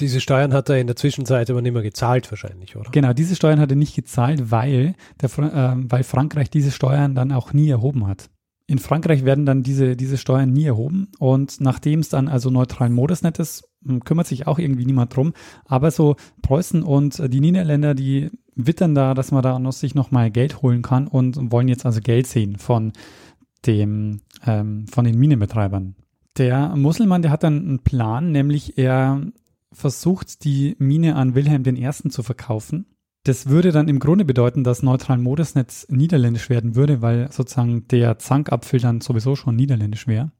Diese 0.00 0.20
Steuern 0.20 0.54
hat 0.54 0.68
er 0.68 0.78
in 0.78 0.86
der 0.86 0.96
Zwischenzeit 0.96 1.50
aber 1.50 1.60
nicht 1.60 1.72
mehr 1.72 1.82
gezahlt 1.82 2.30
wahrscheinlich, 2.30 2.76
oder? 2.76 2.90
Genau, 2.90 3.12
diese 3.12 3.36
Steuern 3.36 3.60
hat 3.60 3.70
er 3.70 3.76
nicht 3.76 3.94
gezahlt, 3.94 4.50
weil, 4.50 4.94
der, 5.20 5.30
äh, 5.38 5.74
weil 5.90 6.04
Frankreich 6.04 6.48
diese 6.48 6.70
Steuern 6.70 7.14
dann 7.14 7.32
auch 7.32 7.52
nie 7.52 7.68
erhoben 7.68 8.06
hat. 8.06 8.30
In 8.68 8.78
Frankreich 8.78 9.24
werden 9.24 9.44
dann 9.44 9.64
diese, 9.64 9.96
diese 9.96 10.16
Steuern 10.16 10.52
nie 10.52 10.64
erhoben 10.64 11.08
und 11.18 11.60
nachdem 11.60 12.00
es 12.00 12.08
dann 12.08 12.28
also 12.28 12.50
neutralen 12.50 12.92
Modusnet 12.92 13.38
ist, 13.38 13.64
hm, 13.64 13.71
kümmert 14.04 14.26
sich 14.26 14.46
auch 14.46 14.58
irgendwie 14.58 14.86
niemand 14.86 15.14
drum. 15.14 15.32
Aber 15.64 15.90
so 15.90 16.16
Preußen 16.42 16.82
und 16.82 17.22
die 17.32 17.40
Niederländer, 17.40 17.94
die 17.94 18.30
wittern 18.54 18.94
da, 18.94 19.14
dass 19.14 19.32
man 19.32 19.42
da 19.42 19.58
noch 19.58 19.72
sich 19.72 19.94
nochmal 19.94 20.30
Geld 20.30 20.62
holen 20.62 20.82
kann 20.82 21.06
und 21.06 21.52
wollen 21.52 21.68
jetzt 21.68 21.86
also 21.86 22.00
Geld 22.00 22.26
sehen 22.26 22.56
von 22.56 22.92
dem, 23.66 24.20
ähm, 24.46 24.86
von 24.88 25.04
den 25.04 25.18
Minenbetreibern. 25.18 25.94
Der 26.38 26.74
Muselmann, 26.76 27.22
der 27.22 27.30
hat 27.30 27.42
dann 27.42 27.58
einen 27.58 27.78
Plan, 27.80 28.32
nämlich 28.32 28.78
er 28.78 29.20
versucht, 29.72 30.44
die 30.44 30.76
Mine 30.78 31.16
an 31.16 31.34
Wilhelm 31.34 31.64
I. 31.66 31.90
zu 32.10 32.22
verkaufen 32.22 32.86
das 33.24 33.46
würde 33.46 33.70
dann 33.70 33.88
im 33.88 34.00
Grunde 34.00 34.24
bedeuten, 34.24 34.64
dass 34.64 34.82
neutralen 34.82 35.22
Modusnetz 35.22 35.86
niederländisch 35.88 36.50
werden 36.50 36.74
würde, 36.74 37.02
weil 37.02 37.30
sozusagen 37.30 37.86
der 37.88 38.18
Zankapfel 38.18 38.80
dann 38.80 39.00
sowieso 39.00 39.36
schon 39.36 39.54
niederländisch 39.54 40.06
wäre. 40.08 40.32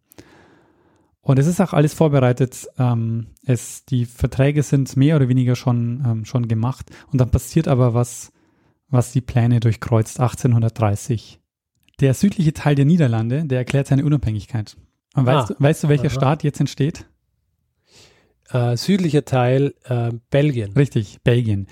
Und 1.23 1.39
es 1.39 1.47
ist 1.47 1.61
auch 1.61 1.73
alles 1.73 1.95
vorbereitet. 1.95 2.69
Ähm, 2.79 3.29
es, 3.47 3.85
die 3.85 4.07
Verträge 4.07 4.63
sind 4.63 4.97
mehr 4.97 5.17
oder 5.17 5.29
weniger 5.29 5.55
schon, 5.55 6.03
ähm, 6.05 6.25
schon 6.25 6.49
gemacht. 6.49 6.91
Und 7.13 7.21
dann 7.21 7.31
passiert 7.31 7.69
aber 7.69 7.95
was, 7.95 8.33
was 8.89 9.13
die 9.13 9.21
Pläne 9.21 9.61
durchkreuzt 9.61 10.19
1830. 10.19 11.41
Der 12.01 12.15
südliche 12.15 12.53
Teil 12.53 12.75
der 12.75 12.85
Niederlande, 12.85 13.45
der 13.45 13.59
erklärt 13.59 13.87
seine 13.87 14.05
Unabhängigkeit. 14.05 14.77
Und 15.15 15.27
weißt, 15.27 15.51
ah, 15.51 15.55
du, 15.55 15.63
weißt 15.63 15.85
du, 15.85 15.89
welcher 15.89 16.07
aha. 16.07 16.11
Staat 16.11 16.43
jetzt 16.43 16.59
entsteht? 16.59 17.07
Äh, 18.51 18.77
südlicher 18.77 19.25
Teil 19.25 19.75
äh, 19.85 20.11
Belgien. 20.31 20.73
Richtig, 20.73 21.19
Belgien. 21.23 21.69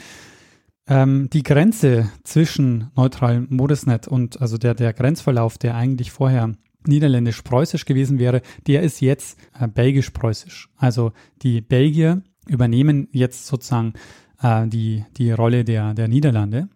Ähm, 0.87 1.29
die 1.33 1.43
Grenze 1.43 2.11
zwischen 2.23 2.91
neutral 2.97 3.47
Modesnet 3.49 4.07
und 4.07 4.41
also 4.41 4.59
der, 4.59 4.75
der 4.75 4.93
Grenzverlauf, 4.93 5.59
der 5.59 5.75
eigentlich 5.75 6.13
vorher 6.13 6.55
niederländisch-preußisch 6.87 7.85
gewesen 7.85 8.19
wäre, 8.19 8.43
der 8.67 8.83
ist 8.83 9.01
jetzt 9.01 9.39
äh, 9.59 9.69
belgisch-preußisch. 9.69 10.69
Also 10.77 11.13
die 11.43 11.61
Belgier 11.61 12.23
übernehmen 12.47 13.09
jetzt 13.13 13.47
sozusagen 13.47 13.95
äh, 14.43 14.67
die, 14.67 15.05
die 15.17 15.33
Rolle 15.33 15.65
der, 15.65 15.95
der 15.95 16.09
Niederlande. 16.09 16.69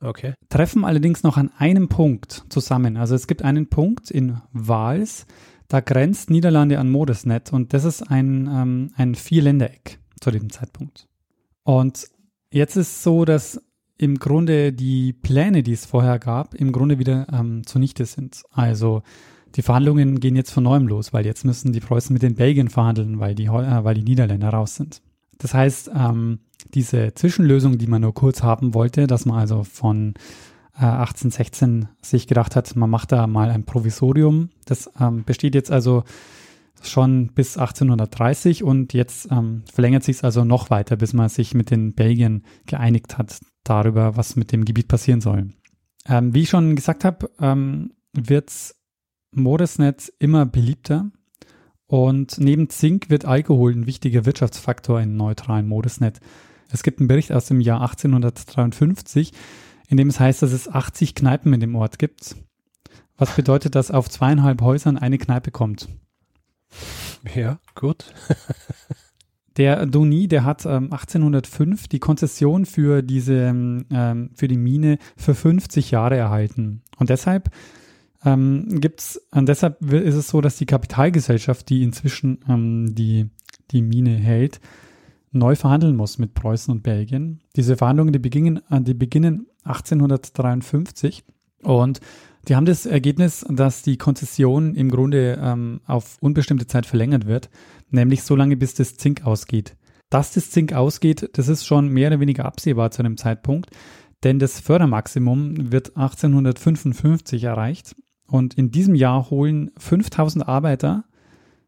Okay. 0.00 0.34
Treffen 0.48 0.84
allerdings 0.84 1.22
noch 1.22 1.36
an 1.36 1.50
einem 1.58 1.88
Punkt 1.88 2.44
zusammen. 2.48 2.96
Also 2.96 3.14
es 3.14 3.26
gibt 3.26 3.42
einen 3.42 3.68
Punkt 3.68 4.10
in 4.10 4.40
Wals, 4.52 5.26
da 5.68 5.80
grenzt 5.80 6.30
Niederlande 6.30 6.78
an 6.78 6.90
Modesnet 6.90 7.52
und 7.52 7.74
das 7.74 7.84
ist 7.84 8.02
ein, 8.10 8.48
ähm, 8.50 8.90
ein 8.96 9.14
Vierländereck 9.14 9.98
zu 10.20 10.30
diesem 10.30 10.50
Zeitpunkt. 10.50 11.06
Und 11.62 12.08
Jetzt 12.52 12.76
ist 12.76 13.04
so, 13.04 13.24
dass 13.24 13.62
im 14.00 14.18
Grunde 14.18 14.72
die 14.72 15.12
Pläne, 15.12 15.62
die 15.62 15.74
es 15.74 15.84
vorher 15.84 16.18
gab, 16.18 16.54
im 16.54 16.72
Grunde 16.72 16.98
wieder 16.98 17.26
ähm, 17.30 17.66
zunichte 17.66 18.06
sind. 18.06 18.42
Also 18.50 19.02
die 19.56 19.62
Verhandlungen 19.62 20.20
gehen 20.20 20.36
jetzt 20.36 20.52
von 20.52 20.64
neuem 20.64 20.88
los, 20.88 21.12
weil 21.12 21.26
jetzt 21.26 21.44
müssen 21.44 21.72
die 21.72 21.80
Preußen 21.80 22.14
mit 22.14 22.22
den 22.22 22.34
Belgien 22.34 22.70
verhandeln, 22.70 23.20
weil 23.20 23.34
die, 23.34 23.44
äh, 23.44 23.84
weil 23.84 23.94
die 23.94 24.02
Niederländer 24.02 24.48
raus 24.48 24.76
sind. 24.76 25.02
Das 25.36 25.52
heißt, 25.52 25.90
ähm, 25.94 26.38
diese 26.72 27.12
Zwischenlösung, 27.12 27.76
die 27.76 27.88
man 27.88 28.00
nur 28.00 28.14
kurz 28.14 28.42
haben 28.42 28.72
wollte, 28.72 29.06
dass 29.06 29.26
man 29.26 29.38
also 29.38 29.64
von 29.64 30.14
äh, 30.76 30.84
1816 30.84 31.88
sich 32.00 32.26
gedacht 32.26 32.56
hat, 32.56 32.74
man 32.76 32.88
macht 32.88 33.12
da 33.12 33.26
mal 33.26 33.50
ein 33.50 33.64
Provisorium, 33.64 34.48
das 34.64 34.90
ähm, 34.98 35.24
besteht 35.24 35.54
jetzt 35.54 35.70
also 35.70 36.04
schon 36.82 37.28
bis 37.28 37.56
1830 37.56 38.62
und 38.64 38.92
jetzt 38.92 39.30
ähm, 39.30 39.62
verlängert 39.70 40.04
sich 40.04 40.16
es 40.16 40.24
also 40.24 40.44
noch 40.44 40.70
weiter, 40.70 40.96
bis 40.96 41.12
man 41.12 41.28
sich 41.28 41.54
mit 41.54 41.70
den 41.70 41.94
Belgiern 41.94 42.42
geeinigt 42.66 43.18
hat 43.18 43.40
darüber, 43.64 44.16
was 44.16 44.36
mit 44.36 44.52
dem 44.52 44.64
Gebiet 44.64 44.88
passieren 44.88 45.20
soll. 45.20 45.50
Ähm, 46.06 46.34
wie 46.34 46.42
ich 46.42 46.48
schon 46.48 46.76
gesagt 46.76 47.04
habe, 47.04 47.30
ähm, 47.40 47.92
wird 48.12 48.52
Moresnet 49.32 50.12
immer 50.18 50.46
beliebter 50.46 51.10
und 51.86 52.38
neben 52.38 52.70
Zink 52.70 53.10
wird 53.10 53.24
Alkohol 53.24 53.72
ein 53.72 53.86
wichtiger 53.86 54.24
Wirtschaftsfaktor 54.24 55.00
in 55.00 55.16
neutralen 55.16 55.68
Moresnet. 55.68 56.20
Es 56.70 56.82
gibt 56.82 57.00
einen 57.00 57.08
Bericht 57.08 57.32
aus 57.32 57.46
dem 57.46 57.60
Jahr 57.60 57.80
1853, 57.80 59.32
in 59.88 59.96
dem 59.96 60.08
es 60.08 60.20
heißt, 60.20 60.42
dass 60.42 60.52
es 60.52 60.68
80 60.68 61.14
Kneipen 61.14 61.52
in 61.52 61.60
dem 61.60 61.74
Ort 61.74 61.98
gibt. 61.98 62.36
Was 63.16 63.34
bedeutet, 63.34 63.74
dass 63.74 63.90
auf 63.90 64.08
zweieinhalb 64.08 64.62
Häusern 64.62 64.96
eine 64.96 65.18
Kneipe 65.18 65.50
kommt. 65.50 65.88
Ja, 67.34 67.58
gut. 67.74 68.12
der 69.56 69.86
Doni, 69.86 70.28
der 70.28 70.44
hat 70.44 70.64
ähm, 70.64 70.92
1805 70.92 71.88
die 71.88 71.98
Konzession 71.98 72.66
für 72.66 73.02
diese, 73.02 73.34
ähm, 73.34 74.30
für 74.34 74.48
die 74.48 74.56
Mine 74.56 74.98
für 75.16 75.34
50 75.34 75.90
Jahre 75.90 76.16
erhalten. 76.16 76.82
Und 76.98 77.10
deshalb 77.10 77.50
ähm, 78.24 78.80
gibt's, 78.80 79.20
und 79.30 79.48
deshalb 79.48 79.82
ist 79.92 80.14
es 80.14 80.28
so, 80.28 80.40
dass 80.40 80.56
die 80.56 80.66
Kapitalgesellschaft, 80.66 81.68
die 81.68 81.82
inzwischen 81.82 82.40
ähm, 82.48 82.94
die, 82.94 83.28
die 83.70 83.82
Mine 83.82 84.16
hält, 84.16 84.60
neu 85.32 85.54
verhandeln 85.54 85.96
muss 85.96 86.18
mit 86.18 86.34
Preußen 86.34 86.72
und 86.72 86.82
Belgien. 86.82 87.40
Diese 87.56 87.76
Verhandlungen, 87.76 88.12
die 88.12 88.18
beginnen, 88.18 88.60
äh, 88.70 88.80
die 88.80 88.94
beginnen 88.94 89.46
1853 89.64 91.24
und 91.62 92.00
die 92.48 92.56
haben 92.56 92.64
das 92.64 92.86
Ergebnis, 92.86 93.44
dass 93.48 93.82
die 93.82 93.98
Konzession 93.98 94.74
im 94.74 94.90
Grunde 94.90 95.38
ähm, 95.42 95.80
auf 95.86 96.16
unbestimmte 96.20 96.66
Zeit 96.66 96.86
verlängert 96.86 97.26
wird, 97.26 97.50
nämlich 97.90 98.22
so 98.22 98.34
lange, 98.34 98.56
bis 98.56 98.74
das 98.74 98.96
Zink 98.96 99.26
ausgeht. 99.26 99.76
Dass 100.08 100.32
das 100.32 100.50
Zink 100.50 100.72
ausgeht, 100.72 101.30
das 101.34 101.48
ist 101.48 101.66
schon 101.66 101.88
mehr 101.88 102.08
oder 102.08 102.20
weniger 102.20 102.44
absehbar 102.44 102.90
zu 102.90 103.00
einem 103.00 103.16
Zeitpunkt, 103.16 103.70
denn 104.24 104.38
das 104.38 104.60
Fördermaximum 104.60 105.72
wird 105.72 105.96
1855 105.96 107.44
erreicht 107.44 107.94
und 108.26 108.54
in 108.54 108.70
diesem 108.70 108.94
Jahr 108.94 109.30
holen 109.30 109.70
5000 109.78 110.46
Arbeiter, 110.48 111.04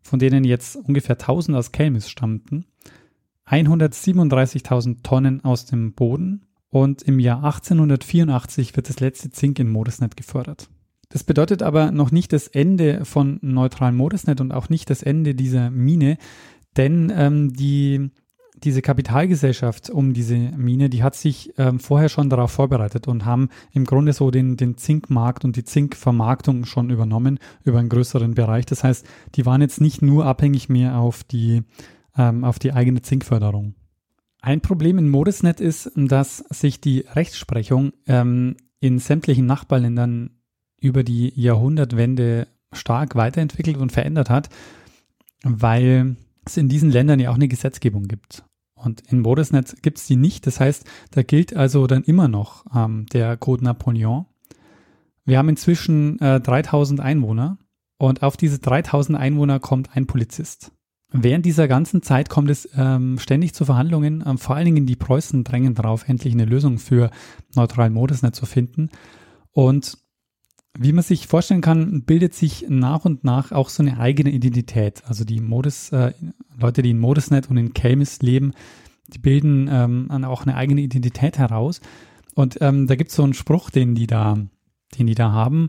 von 0.01 0.19
denen 0.19 0.45
jetzt 0.45 0.77
ungefähr 0.77 1.17
1000 1.17 1.57
aus 1.57 1.73
Kelmis 1.73 2.09
stammten, 2.09 2.67
137.000 3.47 5.03
Tonnen 5.03 5.45
aus 5.45 5.67
dem 5.67 5.93
Boden 5.93 6.47
und 6.73 7.03
im 7.03 7.21
Jahr 7.21 7.45
1884 7.45 8.75
wird 8.75 8.89
das 8.89 8.99
letzte 8.99 9.31
Zink 9.31 9.59
in 9.59 9.69
Modesnet 9.69 10.17
gefördert. 10.17 10.71
Das 11.11 11.23
bedeutet 11.23 11.63
aber 11.63 11.93
noch 11.93 12.11
nicht 12.11 12.33
das 12.33 12.49
Ende 12.49 13.05
von 13.05 13.39
neutralen 13.43 13.95
Modesnet 13.95 14.41
und 14.41 14.53
auch 14.53 14.71
nicht 14.71 14.89
das 14.89 15.03
Ende 15.03 15.35
dieser 15.35 15.71
Mine, 15.71 16.17
denn 16.79 17.13
ähm, 17.15 17.53
die, 17.53 18.11
diese 18.57 18.81
Kapitalgesellschaft 18.81 19.91
um 19.91 20.15
diese 20.15 20.35
Mine, 20.35 20.89
die 20.89 21.03
hat 21.03 21.15
sich 21.15 21.53
ähm, 21.59 21.79
vorher 21.79 22.09
schon 22.09 22.31
darauf 22.31 22.53
vorbereitet 22.53 23.07
und 23.07 23.27
haben 23.27 23.51
im 23.73 23.85
Grunde 23.85 24.15
so 24.15 24.31
den, 24.31 24.57
den 24.57 24.79
Zinkmarkt 24.79 25.45
und 25.45 25.57
die 25.57 25.65
Zinkvermarktung 25.65 26.65
schon 26.65 26.89
übernommen 26.89 27.39
über 27.65 27.81
einen 27.81 27.91
größeren 27.91 28.33
Bereich. 28.33 28.65
Das 28.65 28.83
heißt, 28.83 29.07
die 29.35 29.45
waren 29.45 29.61
jetzt 29.61 29.83
nicht 29.83 30.01
nur 30.01 30.25
abhängig 30.25 30.71
mehr 30.71 30.97
auf 30.97 31.23
die 31.23 31.65
ähm, 32.17 32.45
auf 32.45 32.59
die 32.59 32.73
eigene 32.73 33.03
Zinkförderung. 33.03 33.75
Ein 34.45 34.61
Problem 34.61 34.99
in 34.99 35.09
Modesnet 35.09 35.61
ist, 35.61 35.93
dass 35.95 36.39
sich 36.39 36.81
die 36.81 37.05
Rechtsprechung 37.09 37.93
ähm, 38.09 38.57
in 38.81 38.99
sämtlichen 38.99 39.47
Nachbarländern 39.47 40.31
über 40.81 41.05
die 41.05 41.33
Jahrhundertwende 41.41 42.49
stark 42.73 43.15
weiterentwickelt 43.15 43.77
und 43.77 43.93
verändert 43.93 44.31
hat, 44.31 44.49
weil 45.45 46.17
es 46.45 46.57
in 46.57 46.69
diesen 46.69 46.91
Ländern 46.91 47.21
ja 47.21 47.31
auch 47.31 47.37
eine 47.37 47.47
Gesetzgebung 47.47 48.09
gibt. 48.09 48.45
Und 48.75 49.01
in 49.13 49.21
Modesnet 49.21 49.81
gibt 49.81 49.99
es 49.99 50.07
die 50.07 50.17
nicht. 50.17 50.45
Das 50.49 50.59
heißt, 50.59 50.85
da 51.13 51.23
gilt 51.23 51.55
also 51.55 51.87
dann 51.87 52.03
immer 52.03 52.27
noch 52.27 52.65
ähm, 52.75 53.07
der 53.13 53.37
Code 53.37 53.63
Napoleon. 53.63 54.27
Wir 55.25 55.39
haben 55.39 55.51
inzwischen 55.51 56.19
äh, 56.19 56.41
3000 56.41 56.99
Einwohner 56.99 57.59
und 57.97 58.25
auf 58.25 58.37
diese 58.37 58.59
3000 58.59 59.17
Einwohner 59.17 59.61
kommt 59.61 59.97
ein 59.97 60.09
Polizist. 60.09 60.73
Während 61.13 61.45
dieser 61.45 61.69
ganzen 61.69 62.03
Zeit 62.03 62.31
kommt 62.31 62.49
es 62.49 62.69
ähm, 62.75 63.19
ständig 63.19 63.53
zu 63.55 63.65
Verhandlungen. 63.67 64.25
Ähm, 64.27 64.39
vor 64.39 64.57
allen 64.57 64.65
Dingen 64.65 64.87
die 64.87 64.97
Preußen 64.97 65.45
drängen 65.45 65.75
darauf, 65.75 66.09
endlich 66.09 66.33
eine 66.33 66.47
Lösung 66.47 66.79
für 66.79 67.11
neutralen 67.55 67.93
Modusnet 67.93 68.35
zu 68.35 68.47
finden. 68.47 68.89
Und 69.51 69.99
wie 70.79 70.93
man 70.93 71.05
sich 71.05 71.27
vorstellen 71.27 71.61
kann, 71.61 72.05
bildet 72.05 72.35
sich 72.35 72.67
nach 72.69 73.05
und 73.05 73.25
nach 73.25 73.53
auch 73.53 73.69
so 73.69 73.83
eine 73.83 74.01
eigene 74.01 74.31
Identität. 74.31 75.03
Also 75.07 75.25
die 75.25 75.41
Modus, 75.41 75.93
äh, 75.93 76.15
Leute, 76.59 76.81
die 76.81 76.91
in 76.91 76.99
Modusnet 76.99 77.51
und 77.51 77.59
in 77.59 77.75
Kelmis 77.75 78.23
leben, 78.23 78.53
die 79.09 79.19
bilden 79.19 79.69
ähm, 79.71 80.25
auch 80.25 80.47
eine 80.47 80.57
eigene 80.57 80.81
Identität 80.81 81.37
heraus. 81.37 81.83
Und 82.35 82.59
ähm, 82.63 82.87
da 82.87 82.95
gibt 82.95 83.11
es 83.11 83.17
so 83.17 83.23
einen 83.23 83.35
Spruch, 83.35 83.69
den 83.69 83.95
die 83.95 84.07
da, 84.07 84.39
den 84.99 85.07
die 85.07 85.15
da 85.15 85.33
haben, 85.33 85.69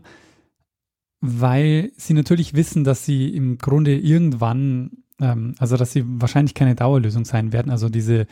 weil 1.20 1.92
sie 1.96 2.14
natürlich 2.14 2.54
wissen, 2.54 2.84
dass 2.84 3.04
sie 3.04 3.28
im 3.28 3.58
Grunde 3.58 3.98
irgendwann 3.98 5.03
ähm, 5.20 5.54
also 5.58 5.76
dass 5.76 5.92
sie 5.92 6.04
wahrscheinlich 6.06 6.54
keine 6.54 6.74
Dauerlösung 6.74 7.24
sein 7.24 7.52
werden. 7.52 7.70
Also 7.70 7.88
diese, 7.88 8.26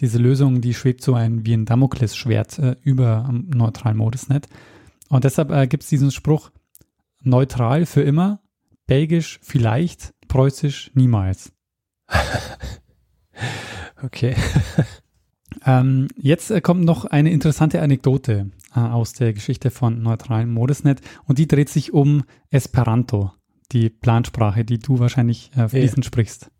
diese 0.00 0.18
Lösung, 0.18 0.60
die 0.60 0.74
schwebt 0.74 1.02
so 1.02 1.14
ein 1.14 1.44
wie 1.44 1.54
ein 1.54 1.64
Damoklesschwert 1.64 2.58
äh, 2.58 2.76
über 2.82 3.28
neutralen 3.32 3.96
Modusnet. 3.96 4.48
Und 5.08 5.24
deshalb 5.24 5.50
äh, 5.50 5.66
gibt 5.66 5.82
es 5.82 5.88
diesen 5.88 6.10
Spruch, 6.10 6.50
neutral 7.22 7.86
für 7.86 8.02
immer, 8.02 8.40
belgisch 8.86 9.40
vielleicht, 9.42 10.14
preußisch 10.28 10.90
niemals. 10.94 11.52
okay. 14.02 14.36
ähm, 15.66 16.08
jetzt 16.16 16.50
äh, 16.50 16.60
kommt 16.60 16.84
noch 16.84 17.04
eine 17.04 17.30
interessante 17.30 17.82
Anekdote 17.82 18.50
äh, 18.74 18.80
aus 18.80 19.14
der 19.14 19.32
Geschichte 19.32 19.70
von 19.70 20.02
neutralen 20.02 20.52
Modusnet 20.52 21.00
und 21.24 21.38
die 21.38 21.48
dreht 21.48 21.68
sich 21.68 21.92
um 21.92 22.24
Esperanto 22.50 23.32
die 23.72 23.90
Plansprache, 23.90 24.64
die 24.64 24.78
du 24.78 24.98
wahrscheinlich 24.98 25.50
äh, 25.56 25.68
fließend 25.68 26.04
ja. 26.04 26.08
sprichst. 26.08 26.50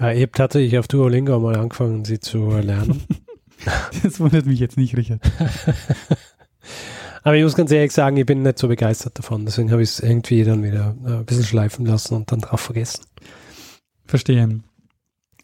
Äh, 0.00 0.16
ich 0.16 0.22
habe 0.22 0.32
tatsächlich 0.32 0.78
auf 0.78 0.88
Duolingo 0.88 1.38
mal 1.38 1.56
angefangen, 1.56 2.04
sie 2.04 2.20
zu 2.20 2.50
lernen. 2.50 3.02
das 4.02 4.20
wundert 4.20 4.46
mich 4.46 4.60
jetzt 4.60 4.76
nicht, 4.76 4.96
Richard. 4.96 5.20
Aber 7.24 7.36
ich 7.36 7.44
muss 7.44 7.54
ganz 7.54 7.70
ehrlich 7.70 7.92
sagen, 7.92 8.16
ich 8.16 8.26
bin 8.26 8.42
nicht 8.42 8.58
so 8.58 8.66
begeistert 8.66 9.16
davon. 9.18 9.44
Deswegen 9.44 9.70
habe 9.70 9.82
ich 9.82 9.90
es 9.90 10.00
irgendwie 10.00 10.42
dann 10.42 10.64
wieder 10.64 10.96
äh, 11.04 11.18
ein 11.18 11.24
bisschen 11.24 11.44
schleifen 11.44 11.86
lassen 11.86 12.14
und 12.14 12.32
dann 12.32 12.40
drauf 12.40 12.60
vergessen. 12.60 13.04
Verstehe. 14.04 14.60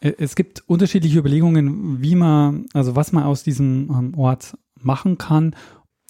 Es 0.00 0.36
gibt 0.36 0.62
unterschiedliche 0.68 1.18
Überlegungen, 1.18 2.02
wie 2.02 2.14
man, 2.14 2.66
also 2.72 2.96
was 2.96 3.12
man 3.12 3.24
aus 3.24 3.42
diesem 3.42 3.90
ähm, 3.90 4.14
Ort 4.18 4.56
machen 4.80 5.18
kann, 5.18 5.54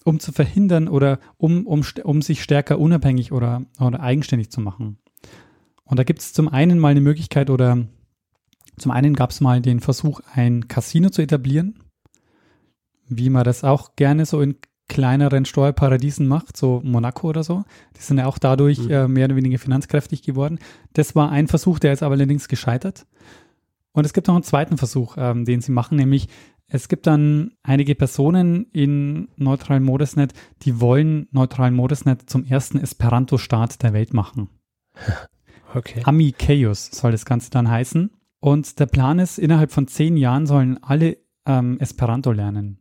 um 0.09 0.21
zu 0.21 0.33
verhindern 0.33 0.88
oder 0.88 1.21
um, 1.37 1.66
um, 1.66 1.85
um 2.03 2.23
sich 2.23 2.42
stärker 2.42 2.79
unabhängig 2.79 3.31
oder, 3.31 3.62
oder 3.79 4.01
eigenständig 4.01 4.51
zu 4.51 4.62
machen. 4.62 4.99
Und 5.85 5.99
da 5.99 6.05
gibt 6.05 6.21
es 6.21 6.33
zum 6.33 6.49
einen 6.49 6.79
mal 6.79 6.88
eine 6.88 7.03
Möglichkeit 7.03 7.51
oder 7.51 7.87
zum 8.79 8.90
einen 8.90 9.14
gab 9.14 9.31
es 9.31 9.40
mal 9.42 9.61
den 9.61 9.81
Versuch, 9.81 10.21
ein 10.33 10.66
Casino 10.66 11.11
zu 11.11 11.21
etablieren, 11.21 11.83
wie 13.07 13.29
man 13.29 13.44
das 13.44 13.64
auch 13.64 13.97
gerne 13.97 14.25
so 14.25 14.40
in 14.40 14.57
kleineren 14.88 15.44
Steuerparadiesen 15.44 16.27
macht, 16.27 16.57
so 16.57 16.81
Monaco 16.83 17.29
oder 17.29 17.44
so. 17.44 17.64
Die 17.97 18.01
sind 18.01 18.16
ja 18.16 18.27
auch 18.27 18.38
dadurch 18.38 18.79
mhm. 18.79 18.90
äh, 18.90 19.09
mehr 19.09 19.27
oder 19.27 19.37
weniger 19.37 19.59
finanzkräftig 19.59 20.23
geworden. 20.23 20.59
Das 20.94 21.14
war 21.14 21.31
ein 21.31 21.49
Versuch, 21.49 21.79
der 21.79 21.92
ist 21.92 22.03
aber 22.03 22.14
allerdings 22.14 22.49
gescheitert. 22.49 23.07
Und 23.92 24.07
es 24.07 24.14
gibt 24.14 24.29
noch 24.29 24.35
einen 24.35 24.44
zweiten 24.44 24.79
Versuch, 24.79 25.16
ähm, 25.18 25.44
den 25.44 25.61
sie 25.61 25.73
machen, 25.73 25.99
nämlich 25.99 26.29
es 26.68 26.88
gibt 26.88 27.07
dann 27.07 27.52
einige 27.62 27.94
Personen 27.94 28.66
in 28.72 29.28
neutralen 29.37 29.83
Modesnet, 29.83 30.35
die 30.62 30.81
wollen 30.81 31.26
neutralen 31.31 31.74
Modesnet 31.74 32.28
zum 32.28 32.44
ersten 32.44 32.78
Esperanto-Staat 32.78 33.83
der 33.83 33.92
Welt 33.92 34.14
machen. 34.14 34.48
Okay. 35.74 36.00
Ami 36.04 36.33
Chaos 36.33 36.87
soll 36.87 37.12
das 37.12 37.26
Ganze 37.26 37.50
dann 37.50 37.68
heißen. 37.68 38.11
Und 38.40 38.81
der 38.81 38.87
Plan 38.87 39.18
ist, 39.18 39.38
innerhalb 39.38 39.70
von 39.70 39.87
zehn 39.87 40.16
Jahren 40.16 40.46
sollen 40.46 40.83
alle 40.83 41.18
ähm, 41.44 41.78
Esperanto 41.78 42.33
lernen. 42.33 42.78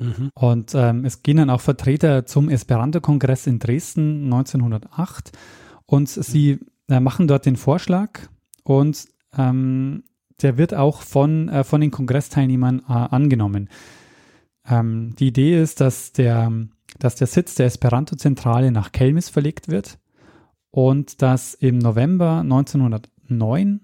Mhm. 0.00 0.30
Und 0.34 0.74
ähm, 0.74 1.04
es 1.04 1.22
gehen 1.22 1.36
dann 1.36 1.50
auch 1.50 1.60
Vertreter 1.60 2.26
zum 2.26 2.48
Esperanto-Kongress 2.48 3.46
in 3.46 3.60
Dresden 3.60 4.24
1908 4.24 5.38
und 5.86 6.08
sie 6.08 6.58
äh, 6.88 7.00
machen 7.00 7.28
dort 7.28 7.46
den 7.46 7.56
Vorschlag 7.56 8.20
und 8.64 9.06
ähm, 9.36 10.02
der 10.42 10.58
wird 10.58 10.74
auch 10.74 11.02
von, 11.02 11.48
äh, 11.48 11.64
von 11.64 11.80
den 11.80 11.90
Kongressteilnehmern 11.90 12.80
äh, 12.88 12.92
angenommen. 12.92 13.68
Ähm, 14.68 15.14
die 15.18 15.28
Idee 15.28 15.60
ist, 15.60 15.80
dass 15.80 16.12
der, 16.12 16.52
dass 16.98 17.16
der 17.16 17.26
Sitz 17.26 17.54
der 17.54 17.66
Esperanto-Zentrale 17.66 18.70
nach 18.70 18.92
Kelmis 18.92 19.28
verlegt 19.28 19.68
wird 19.68 19.98
und 20.70 21.22
dass 21.22 21.54
im 21.54 21.78
November 21.78 22.40
1909 22.40 23.80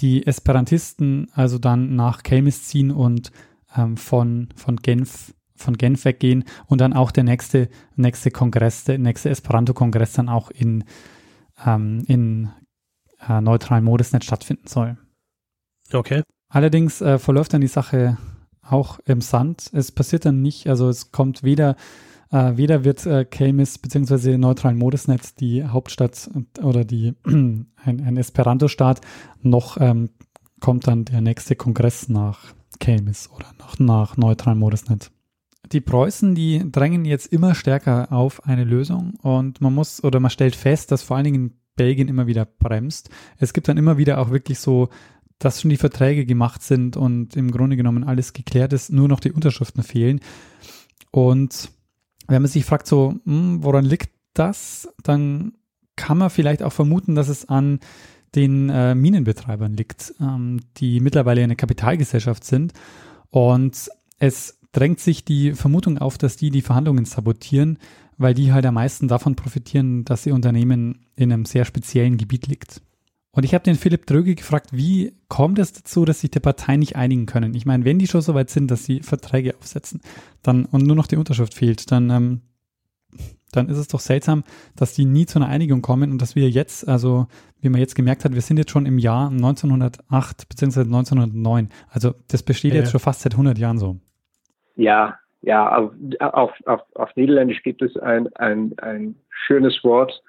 die 0.00 0.26
Esperantisten 0.26 1.28
also 1.34 1.58
dann 1.58 1.96
nach 1.96 2.22
Kelmis 2.22 2.64
ziehen 2.64 2.90
und 2.90 3.32
ähm, 3.76 3.96
von, 3.96 4.48
von 4.54 4.76
Genf 4.76 5.34
von 5.60 5.76
Genf 5.76 6.06
weggehen 6.06 6.44
und 6.66 6.80
dann 6.80 6.94
auch 6.94 7.10
der 7.10 7.24
nächste, 7.24 7.68
nächste 7.94 8.30
Kongress, 8.30 8.84
der 8.84 8.98
nächste 8.98 9.28
Esperanto-Kongress 9.28 10.14
dann 10.14 10.30
auch 10.30 10.50
in, 10.50 10.84
ähm, 11.64 12.02
in 12.06 12.48
äh, 13.28 13.42
neutralen 13.42 13.84
Modesnet 13.84 14.24
stattfinden 14.24 14.66
soll. 14.66 14.96
Okay. 15.92 16.22
Allerdings 16.48 17.00
äh, 17.00 17.18
verläuft 17.18 17.52
dann 17.54 17.60
die 17.60 17.66
Sache 17.66 18.18
auch 18.62 18.98
im 19.06 19.20
Sand. 19.20 19.70
Es 19.72 19.92
passiert 19.92 20.24
dann 20.24 20.42
nicht, 20.42 20.68
also 20.68 20.88
es 20.88 21.12
kommt 21.12 21.42
weder 21.42 21.76
äh, 22.30 22.56
weder 22.56 22.84
wird 22.84 23.06
äh, 23.06 23.24
Kelmis 23.24 23.78
bzw. 23.78 24.38
neutralen 24.38 24.78
Modesnet 24.78 25.40
die 25.40 25.64
Hauptstadt 25.64 26.30
oder 26.62 26.84
die 26.84 27.14
ein, 27.24 27.66
ein 27.84 28.16
Esperanto-Staat, 28.16 29.00
noch 29.42 29.76
ähm, 29.80 30.10
kommt 30.60 30.86
dann 30.86 31.04
der 31.04 31.20
nächste 31.20 31.56
Kongress 31.56 32.08
nach 32.08 32.54
Kelmis 32.78 33.28
oder 33.34 33.46
nach, 33.58 33.78
nach 33.78 34.16
neutralen 34.16 34.58
Modesnet. 34.58 35.10
Die 35.72 35.80
Preußen, 35.80 36.34
die 36.34 36.70
drängen 36.70 37.04
jetzt 37.04 37.32
immer 37.32 37.54
stärker 37.54 38.12
auf 38.12 38.44
eine 38.46 38.64
Lösung 38.64 39.14
und 39.22 39.60
man 39.60 39.74
muss 39.74 40.02
oder 40.02 40.18
man 40.20 40.30
stellt 40.30 40.56
fest, 40.56 40.90
dass 40.90 41.02
vor 41.02 41.16
allen 41.16 41.24
Dingen 41.24 41.60
Belgien 41.76 42.08
immer 42.08 42.26
wieder 42.26 42.44
bremst. 42.44 43.10
Es 43.38 43.52
gibt 43.52 43.68
dann 43.68 43.76
immer 43.76 43.96
wieder 43.96 44.20
auch 44.20 44.30
wirklich 44.30 44.58
so, 44.58 44.88
dass 45.40 45.60
schon 45.60 45.70
die 45.70 45.76
Verträge 45.76 46.26
gemacht 46.26 46.62
sind 46.62 46.96
und 46.96 47.34
im 47.34 47.50
Grunde 47.50 47.76
genommen 47.76 48.04
alles 48.04 48.32
geklärt 48.34 48.72
ist, 48.72 48.92
nur 48.92 49.08
noch 49.08 49.20
die 49.20 49.32
Unterschriften 49.32 49.82
fehlen. 49.82 50.20
Und 51.10 51.70
wenn 52.28 52.42
man 52.42 52.50
sich 52.50 52.64
fragt, 52.64 52.86
so, 52.86 53.16
hm, 53.24 53.64
woran 53.64 53.84
liegt 53.84 54.10
das, 54.34 54.88
dann 55.02 55.54
kann 55.96 56.18
man 56.18 56.30
vielleicht 56.30 56.62
auch 56.62 56.72
vermuten, 56.72 57.14
dass 57.14 57.28
es 57.28 57.48
an 57.48 57.80
den 58.34 58.68
äh, 58.68 58.94
Minenbetreibern 58.94 59.74
liegt, 59.74 60.14
ähm, 60.20 60.60
die 60.76 61.00
mittlerweile 61.00 61.42
eine 61.42 61.56
Kapitalgesellschaft 61.56 62.44
sind. 62.44 62.74
Und 63.30 63.90
es 64.18 64.58
drängt 64.72 65.00
sich 65.00 65.24
die 65.24 65.52
Vermutung 65.52 65.98
auf, 65.98 66.18
dass 66.18 66.36
die 66.36 66.50
die 66.50 66.62
Verhandlungen 66.62 67.06
sabotieren, 67.06 67.78
weil 68.18 68.34
die 68.34 68.52
halt 68.52 68.66
am 68.66 68.74
meisten 68.74 69.08
davon 69.08 69.34
profitieren, 69.34 70.04
dass 70.04 70.26
ihr 70.26 70.34
Unternehmen 70.34 71.06
in 71.16 71.32
einem 71.32 71.46
sehr 71.46 71.64
speziellen 71.64 72.18
Gebiet 72.18 72.46
liegt. 72.46 72.82
Und 73.32 73.44
ich 73.44 73.54
habe 73.54 73.62
den 73.62 73.76
Philipp 73.76 74.06
Dröge 74.06 74.34
gefragt, 74.34 74.70
wie 74.72 75.12
kommt 75.28 75.58
es 75.58 75.72
dazu, 75.72 76.04
dass 76.04 76.20
sich 76.20 76.30
die 76.30 76.40
Parteien 76.40 76.80
nicht 76.80 76.96
einigen 76.96 77.26
können? 77.26 77.54
Ich 77.54 77.64
meine, 77.64 77.84
wenn 77.84 77.98
die 77.98 78.08
schon 78.08 78.22
so 78.22 78.34
weit 78.34 78.50
sind, 78.50 78.70
dass 78.70 78.84
sie 78.84 79.00
Verträge 79.00 79.54
aufsetzen, 79.56 80.00
dann 80.42 80.64
und 80.64 80.84
nur 80.84 80.96
noch 80.96 81.06
die 81.06 81.16
Unterschrift 81.16 81.54
fehlt, 81.54 81.92
dann, 81.92 82.10
ähm, 82.10 82.40
dann 83.52 83.68
ist 83.68 83.78
es 83.78 83.86
doch 83.86 84.00
seltsam, 84.00 84.42
dass 84.74 84.94
die 84.94 85.04
nie 85.04 85.26
zu 85.26 85.38
einer 85.38 85.48
Einigung 85.48 85.80
kommen 85.80 86.10
und 86.10 86.20
dass 86.20 86.34
wir 86.34 86.50
jetzt, 86.50 86.88
also 86.88 87.28
wie 87.60 87.68
man 87.68 87.80
jetzt 87.80 87.94
gemerkt 87.94 88.24
hat, 88.24 88.34
wir 88.34 88.40
sind 88.40 88.58
jetzt 88.58 88.70
schon 88.72 88.86
im 88.86 88.98
Jahr 88.98 89.30
1908 89.30 90.48
bzw. 90.48 90.80
1909. 90.80 91.68
Also 91.88 92.14
das 92.28 92.42
besteht 92.42 92.74
ja. 92.74 92.80
jetzt 92.80 92.90
schon 92.90 93.00
fast 93.00 93.20
seit 93.20 93.34
100 93.34 93.58
Jahren 93.58 93.78
so. 93.78 93.96
Ja, 94.74 95.18
ja, 95.42 95.76
auf, 95.76 95.92
auf, 96.18 96.50
auf, 96.66 96.80
auf 96.94 97.16
Niederländisch 97.16 97.62
gibt 97.62 97.80
es 97.80 97.96
ein, 97.96 98.28
ein, 98.34 98.74
ein 98.78 99.14
schönes 99.46 99.82
Wort, 99.84 100.22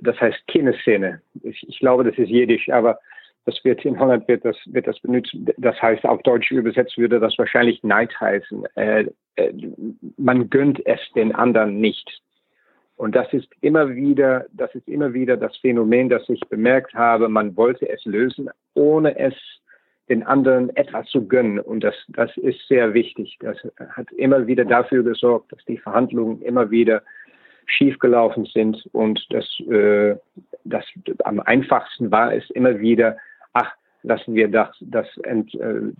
das 0.00 0.20
heißt 0.20 0.46
Kineszene. 0.46 1.20
Ich, 1.42 1.66
ich 1.68 1.78
glaube, 1.78 2.04
das 2.04 2.16
ist 2.18 2.28
Jiddisch, 2.28 2.68
aber 2.68 2.98
das 3.44 3.64
wird 3.64 3.84
in 3.84 3.98
Holland 3.98 4.26
wird 4.28 4.44
das, 4.44 4.56
wird 4.66 4.86
das 4.86 4.98
benutzt. 5.00 5.34
Das 5.56 5.80
heißt, 5.80 6.04
auf 6.04 6.22
Deutsch 6.22 6.50
übersetzt 6.50 6.98
würde 6.98 7.20
das 7.20 7.38
wahrscheinlich 7.38 7.82
Neid 7.84 8.18
heißen. 8.20 8.66
Äh, 8.74 9.06
äh, 9.36 9.52
man 10.16 10.50
gönnt 10.50 10.84
es 10.84 11.00
den 11.14 11.34
anderen 11.34 11.80
nicht. 11.80 12.20
Und 12.96 13.14
das 13.14 13.32
ist 13.32 13.48
immer 13.60 13.94
wieder, 13.94 14.46
das 14.52 14.74
ist 14.74 14.88
immer 14.88 15.12
wieder 15.12 15.36
das 15.36 15.56
Phänomen, 15.58 16.08
das 16.08 16.28
ich 16.28 16.40
bemerkt 16.48 16.94
habe. 16.94 17.28
Man 17.28 17.56
wollte 17.56 17.88
es 17.88 18.04
lösen, 18.04 18.50
ohne 18.74 19.16
es 19.18 19.34
den 20.08 20.22
anderen 20.22 20.74
etwas 20.76 21.06
zu 21.08 21.26
gönnen. 21.26 21.60
Und 21.60 21.84
das, 21.84 21.94
das 22.08 22.34
ist 22.38 22.66
sehr 22.68 22.94
wichtig. 22.94 23.36
Das 23.40 23.58
hat 23.90 24.10
immer 24.12 24.46
wieder 24.46 24.64
dafür 24.64 25.02
gesorgt, 25.02 25.52
dass 25.52 25.64
die 25.66 25.78
Verhandlungen 25.78 26.40
immer 26.42 26.70
wieder 26.70 27.02
schiefgelaufen 27.66 28.46
sind 28.46 28.88
und 28.92 29.24
das, 29.30 29.44
äh, 29.70 30.16
das 30.64 30.84
am 31.24 31.40
einfachsten 31.40 32.10
war 32.10 32.34
es 32.34 32.48
immer 32.50 32.78
wieder, 32.78 33.16
ach, 33.52 33.72
lassen 34.02 34.34
wir 34.34 34.48
das, 34.48 34.68
das 34.80 35.06
ent, 35.24 35.54
äh, 35.54 35.92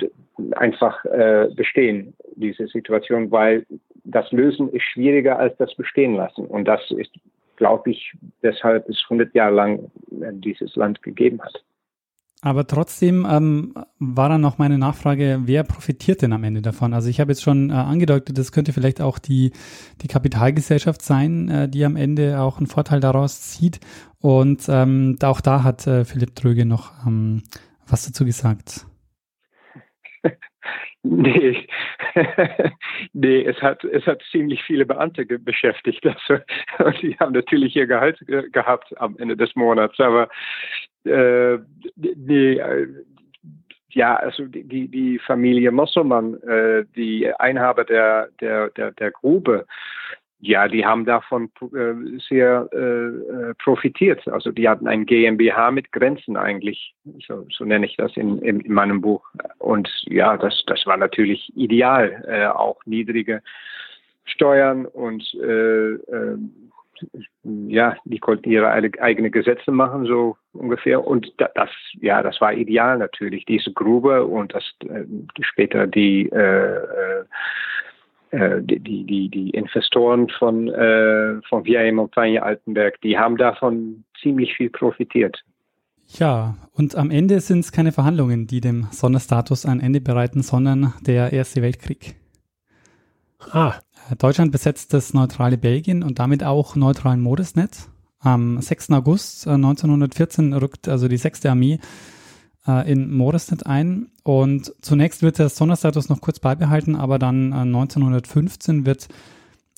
einfach 0.57 1.05
äh, 1.07 1.49
bestehen, 1.55 2.15
diese 2.37 2.67
Situation, 2.69 3.31
weil 3.31 3.67
das 4.05 4.31
Lösen 4.33 4.71
ist 4.71 4.85
schwieriger 4.85 5.39
als 5.39 5.57
das 5.57 5.75
Bestehen 5.75 6.15
lassen. 6.15 6.47
Und 6.47 6.67
das 6.67 6.81
ist, 6.93 7.11
glaube 7.57 7.91
ich, 7.91 8.13
weshalb 8.41 8.89
es 8.89 9.03
100 9.05 9.35
Jahre 9.35 9.55
lang 9.55 9.91
dieses 10.11 10.77
Land 10.77 11.03
gegeben 11.03 11.43
hat. 11.43 11.65
Aber 12.47 12.65
trotzdem 12.65 13.27
ähm, 13.29 13.75
war 13.99 14.29
dann 14.29 14.41
noch 14.41 14.57
meine 14.57 14.79
Nachfrage, 14.79 15.41
wer 15.47 15.65
profitiert 15.65 16.23
denn 16.23 16.33
am 16.33 16.45
Ende 16.45 16.63
davon? 16.63 16.95
Also 16.95 17.09
ich 17.09 17.19
habe 17.19 17.33
jetzt 17.33 17.43
schon 17.43 17.71
äh, 17.71 17.73
angedeutet, 17.73 18.39
das 18.39 18.53
könnte 18.53 18.73
vielleicht 18.73 19.01
auch 19.01 19.19
die, 19.19 19.51
die 20.01 20.07
Kapitalgesellschaft 20.07 21.03
sein, 21.03 21.49
äh, 21.49 21.69
die 21.69 21.85
am 21.85 21.97
Ende 21.97 22.41
auch 22.41 22.59
einen 22.59 22.69
Vorteil 22.69 23.01
daraus 23.01 23.41
zieht. 23.41 23.81
Und 24.21 24.63
ähm, 24.69 25.19
auch 25.25 25.41
da 25.41 25.65
hat 25.65 25.89
äh, 25.89 26.05
Philipp 26.05 26.37
Tröge 26.37 26.67
noch 26.67 26.93
ähm, 27.05 27.43
was 27.85 28.07
dazu 28.07 28.25
gesagt. 28.25 28.87
Nee, 31.09 31.69
nee, 33.13 33.45
es 33.45 33.61
hat, 33.63 33.85
es 33.85 34.05
hat 34.07 34.23
ziemlich 34.33 34.63
viele 34.65 34.85
Beamte 34.85 35.25
beschäftigt. 35.25 36.05
Also, 36.05 36.43
und 36.79 37.03
die 37.03 37.17
haben 37.19 37.33
natürlich 37.33 37.77
ihr 37.77 37.87
Gehalt 37.87 38.19
gehabt 38.53 38.93
am 39.01 39.17
Ende 39.19 39.37
des 39.37 39.55
Monats. 39.55 39.99
Aber 40.01 40.29
äh, 41.05 41.59
nee, 41.95 42.55
äh, 42.55 42.89
ja, 43.91 44.17
also 44.17 44.45
die, 44.47 44.89
die 44.89 45.19
Familie 45.19 45.71
Mosselmann, 45.71 46.35
äh, 46.43 46.85
die 46.97 47.33
Einhaber 47.39 47.85
der, 47.85 48.29
der, 48.41 48.71
der, 48.71 48.91
der 48.93 49.11
Grube, 49.11 49.67
ja, 50.41 50.69
die 50.69 50.85
haben 50.85 51.05
davon 51.07 51.51
äh, 51.75 52.19
sehr 52.29 52.69
äh, 52.73 52.79
äh 52.79 53.55
profitiert. 53.55 54.27
Also 54.29 54.53
die 54.53 54.69
hatten 54.69 54.87
ein 54.87 55.07
GmbH 55.07 55.71
mit 55.71 55.93
Grenzen 55.93 56.37
eigentlich, 56.37 56.95
so, 57.27 57.47
so 57.51 57.65
nenne 57.65 57.87
ich 57.87 57.97
das 57.97 58.17
in, 58.17 58.39
in, 58.41 58.61
in, 58.61 58.73
meinem 58.73 59.01
Buch. 59.01 59.25
Und 59.59 59.89
ja, 60.07 60.37
das, 60.37 60.63
das 60.67 60.85
war 60.87 60.97
natürlich 60.97 61.53
ideal, 61.57 62.25
äh, 62.29 62.47
auch 62.47 62.79
niedrige 62.85 63.43
Steuern 64.25 64.87
und 64.87 65.23
äh, 65.35 65.93
äh, 65.93 66.39
ja, 67.45 67.97
die 68.05 68.19
konnten 68.19 68.51
ihre 68.51 68.69
eigene 68.69 69.31
Gesetze 69.31 69.71
machen, 69.71 70.07
so 70.07 70.37
ungefähr. 70.53 71.07
Und 71.07 71.33
das, 71.37 71.71
ja, 72.01 72.23
das 72.23 72.41
war 72.41 72.53
ideal 72.53 72.99
natürlich, 72.99 73.45
diese 73.45 73.73
Grube 73.73 74.25
und 74.25 74.55
das 74.55 74.65
äh, 74.89 75.05
später 75.41 75.87
die, 75.87 76.29
äh, 76.31 76.77
äh, 76.77 77.25
die, 78.33 79.05
die, 79.05 79.29
die 79.29 79.51
Investoren 79.51 80.29
von, 80.29 80.69
äh, 80.69 81.41
von 81.49 81.65
Vieille 81.65 81.93
Montagne 81.93 82.43
Altenberg, 82.43 83.01
die 83.01 83.19
haben 83.19 83.37
davon 83.37 84.05
ziemlich 84.21 84.55
viel 84.55 84.71
profitiert. 84.71 85.43
Ja, 86.09 86.57
und 86.73 86.95
am 86.95 87.11
Ende 87.11 87.41
sind 87.41 87.61
es 87.61 87.73
keine 87.73 87.93
Verhandlungen, 87.93 88.47
die 88.47 88.61
dem 88.61 88.87
Sonderstatus 88.91 89.67
ein 89.67 89.81
Ende 89.81 90.01
bereiten, 90.01 90.43
sondern 90.43 90.95
der 91.01 91.33
Erste 91.33 91.63
Weltkrieg. 91.63 92.17
Ah. 93.51 93.75
Deutschland 94.19 94.53
besetzt 94.53 94.95
das 94.95 95.15
neutrale 95.15 95.59
Belgien 95.59 96.05
und 96.05 96.21
damit 96.21 96.45
auch 96.45 96.77
neutralen 96.77 97.21
Modesnet. 97.21 97.89
Am 98.21 98.61
6. 98.61 98.91
August 98.91 99.49
1914 99.49 100.53
äh, 100.53 100.57
rückt 100.57 100.89
also 100.89 101.09
die 101.09 101.17
6. 101.17 101.47
Armee 101.47 101.81
äh, 102.69 102.91
in 102.91 103.13
Modesnet 103.13 103.67
ein 103.67 104.11
und 104.27 104.75
zunächst 104.81 105.23
wird 105.23 105.39
der 105.39 105.49
Sonderstatus 105.49 106.09
noch 106.09 106.21
kurz 106.21 106.41
beibehalten, 106.41 106.97
aber 106.97 107.21
dann 107.21 107.53
äh, 107.53 107.59
1915 107.59 108.85
wird, 108.85 109.07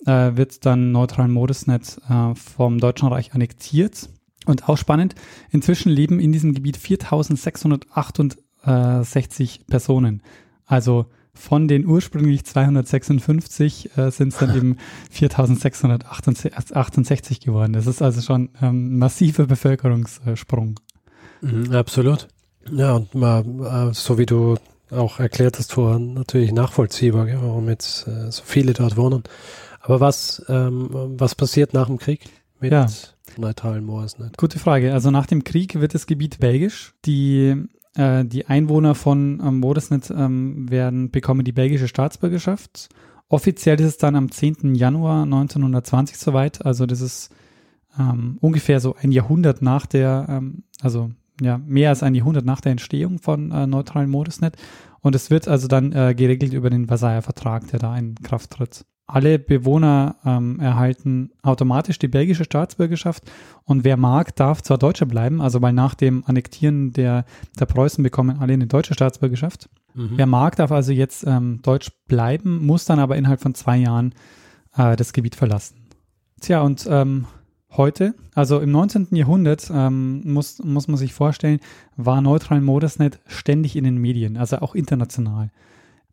äh, 0.07 0.35
wird 0.37 0.65
dann 0.65 0.91
neutralen 0.91 1.29
Modesnet 1.29 2.01
äh, 2.09 2.33
vom 2.33 2.79
Deutschen 2.79 3.09
Reich 3.09 3.35
annektiert. 3.35 4.09
Und 4.47 4.67
auch 4.67 4.75
spannend, 4.75 5.13
inzwischen 5.51 5.91
leben 5.91 6.19
in 6.19 6.31
diesem 6.31 6.55
Gebiet 6.55 6.77
4668 6.77 9.67
Personen. 9.67 10.23
Also 10.65 11.05
von 11.35 11.67
den 11.67 11.85
ursprünglich 11.85 12.43
256 12.43 13.99
äh, 13.99 14.09
sind 14.09 14.29
es 14.29 14.39
dann 14.39 14.57
eben 14.57 14.77
4668 15.11 17.39
geworden. 17.39 17.73
Das 17.73 17.85
ist 17.85 18.01
also 18.01 18.21
schon 18.21 18.49
ein 18.61 18.67
ähm, 18.67 18.97
massiver 18.97 19.45
Bevölkerungssprung. 19.45 20.79
Mhm, 21.41 21.71
absolut. 21.71 22.29
Ja, 22.71 22.95
und 22.95 23.13
mal, 23.15 23.89
äh, 23.89 23.93
so 23.93 24.17
wie 24.17 24.25
du 24.25 24.55
auch 24.91 25.19
erklärt 25.19 25.57
hast 25.59 25.73
vorhin, 25.73 26.13
natürlich 26.13 26.51
nachvollziehbar, 26.51 27.25
gell, 27.25 27.39
warum 27.41 27.69
jetzt 27.69 28.07
äh, 28.07 28.31
so 28.31 28.41
viele 28.43 28.73
dort 28.73 28.97
wohnen. 28.97 29.23
Aber 29.81 29.99
was, 29.99 30.43
ähm, 30.49 30.89
was 30.91 31.35
passiert 31.35 31.73
nach 31.73 31.87
dem 31.87 31.97
Krieg 31.97 32.25
mit 32.59 32.71
ja. 32.71 32.83
Nicht? 32.85 33.15
Gute 34.37 34.59
Frage. 34.59 34.93
Also 34.93 35.11
nach 35.11 35.27
dem 35.27 35.43
Krieg 35.43 35.79
wird 35.79 35.93
das 35.93 36.07
Gebiet 36.07 36.39
belgisch. 36.39 36.93
Die 37.05 37.55
äh, 37.95 38.25
die 38.25 38.47
Einwohner 38.47 38.95
von 38.95 39.41
ähm, 39.43 39.59
Modesnet 39.59 40.11
ähm, 40.11 40.69
werden, 40.69 41.11
bekommen 41.11 41.43
die 41.43 41.51
belgische 41.51 41.87
Staatsbürgerschaft. 41.87 42.89
Offiziell 43.27 43.79
ist 43.79 43.87
es 43.87 43.97
dann 43.97 44.15
am 44.15 44.31
10. 44.31 44.75
Januar 44.75 45.23
1920 45.23 46.17
soweit. 46.17 46.65
Also 46.65 46.85
das 46.85 47.01
ist 47.01 47.29
ähm, 47.99 48.37
ungefähr 48.41 48.79
so 48.79 48.95
ein 48.95 49.11
Jahrhundert 49.11 49.61
nach 49.61 49.85
der, 49.85 50.27
ähm, 50.29 50.63
also 50.81 51.11
ja, 51.41 51.57
mehr 51.57 51.89
als 51.89 52.03
ein 52.03 52.15
Jahrhundert 52.15 52.45
nach 52.45 52.61
der 52.61 52.71
Entstehung 52.71 53.19
von 53.19 53.51
äh, 53.51 53.67
neutralen 53.67 54.09
Modusnet. 54.09 54.55
Und 55.01 55.15
es 55.15 55.29
wird 55.29 55.47
also 55.47 55.67
dann 55.67 55.91
äh, 55.93 56.13
geregelt 56.15 56.53
über 56.53 56.69
den 56.69 56.87
Versailler 56.87 57.21
Vertrag, 57.21 57.67
der 57.67 57.79
da 57.79 57.95
in 57.97 58.15
Kraft 58.15 58.51
tritt. 58.51 58.85
Alle 59.07 59.39
Bewohner 59.39 60.17
ähm, 60.23 60.59
erhalten 60.59 61.31
automatisch 61.41 61.97
die 61.97 62.07
belgische 62.07 62.43
Staatsbürgerschaft 62.43 63.23
und 63.63 63.83
wer 63.83 63.97
mag, 63.97 64.35
darf 64.35 64.61
zwar 64.61 64.77
Deutscher 64.77 65.07
bleiben, 65.07 65.41
also 65.41 65.63
weil 65.63 65.73
nach 65.73 65.95
dem 65.95 66.23
Annektieren 66.27 66.93
der, 66.93 67.25
der 67.59 67.65
Preußen 67.65 68.03
bekommen 68.03 68.37
alle 68.39 68.53
eine 68.53 68.67
deutsche 68.67 68.93
Staatsbürgerschaft. 68.93 69.67
Mhm. 69.95 70.11
Wer 70.15 70.27
mag, 70.27 70.57
darf 70.57 70.71
also 70.71 70.91
jetzt 70.91 71.25
ähm, 71.25 71.59
Deutsch 71.63 71.89
bleiben, 72.07 72.63
muss 72.63 72.85
dann 72.85 72.99
aber 72.99 73.17
innerhalb 73.17 73.41
von 73.41 73.55
zwei 73.55 73.77
Jahren 73.77 74.13
äh, 74.75 74.95
das 74.95 75.11
Gebiet 75.11 75.35
verlassen. 75.35 75.77
Tja, 76.39 76.61
und 76.61 76.87
ähm, 76.87 77.25
heute, 77.71 78.15
also 78.33 78.59
im 78.59 78.71
19. 78.71 79.07
Jahrhundert, 79.11 79.69
ähm, 79.73 80.21
muss, 80.25 80.59
muss 80.59 80.87
man 80.87 80.97
sich 80.97 81.13
vorstellen, 81.13 81.59
war 81.95 82.21
Neutral 82.21 82.61
Modusnet 82.61 83.19
ständig 83.27 83.75
in 83.75 83.83
den 83.83 83.97
Medien, 83.97 84.37
also 84.37 84.57
auch 84.57 84.75
international. 84.75 85.51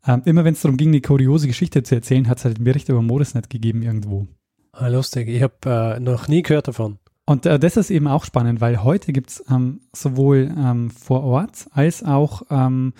Ähm, 0.05 0.21
immer 0.25 0.45
wenn 0.45 0.53
es 0.53 0.61
darum 0.61 0.77
ging, 0.77 0.89
eine 0.89 1.01
kuriose 1.01 1.47
Geschichte 1.47 1.83
zu 1.83 1.95
erzählen, 1.95 2.27
hat 2.27 2.37
es 2.37 2.45
halt 2.45 2.57
einen 2.57 2.65
Bericht 2.65 2.89
über 2.89 3.01
Modusnet 3.01 3.49
gegeben 3.49 3.81
irgendwo. 3.81 4.27
Ah, 4.71 4.87
lustig, 4.87 5.27
ich 5.27 5.41
habe 5.41 5.55
äh, 5.65 5.99
noch 5.99 6.27
nie 6.27 6.43
gehört 6.43 6.67
davon. 6.67 6.99
Und 7.25 7.45
äh, 7.45 7.59
das 7.59 7.75
ist 7.75 7.89
eben 7.89 8.07
auch 8.07 8.23
spannend, 8.23 8.61
weil 8.61 8.83
heute 8.83 9.11
gibt 9.11 9.31
es 9.31 9.43
ähm, 9.49 9.81
sowohl 9.93 10.49
ähm, 10.57 10.91
vor 10.91 11.23
Ort 11.23 11.67
als 11.73 12.03
auch 12.03 12.43
ähm, 12.49 12.93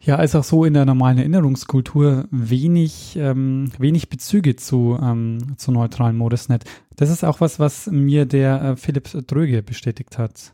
ja, 0.00 0.16
als 0.16 0.36
auch 0.36 0.44
so 0.44 0.64
in 0.64 0.74
der 0.74 0.84
normalen 0.84 1.18
Erinnerungskultur 1.18 2.24
wenig, 2.30 3.16
ähm, 3.16 3.70
wenig 3.78 4.08
Bezüge 4.08 4.56
zu, 4.56 4.98
ähm, 5.02 5.56
zu 5.56 5.72
neutralen 5.72 6.16
Modusnet. 6.16 6.64
Das 6.96 7.10
ist 7.10 7.24
auch 7.24 7.40
was, 7.40 7.58
was 7.58 7.88
mir 7.90 8.24
der 8.24 8.62
äh, 8.62 8.76
Philipp 8.76 9.04
Dröge 9.26 9.62
bestätigt 9.62 10.18
hat. 10.18 10.52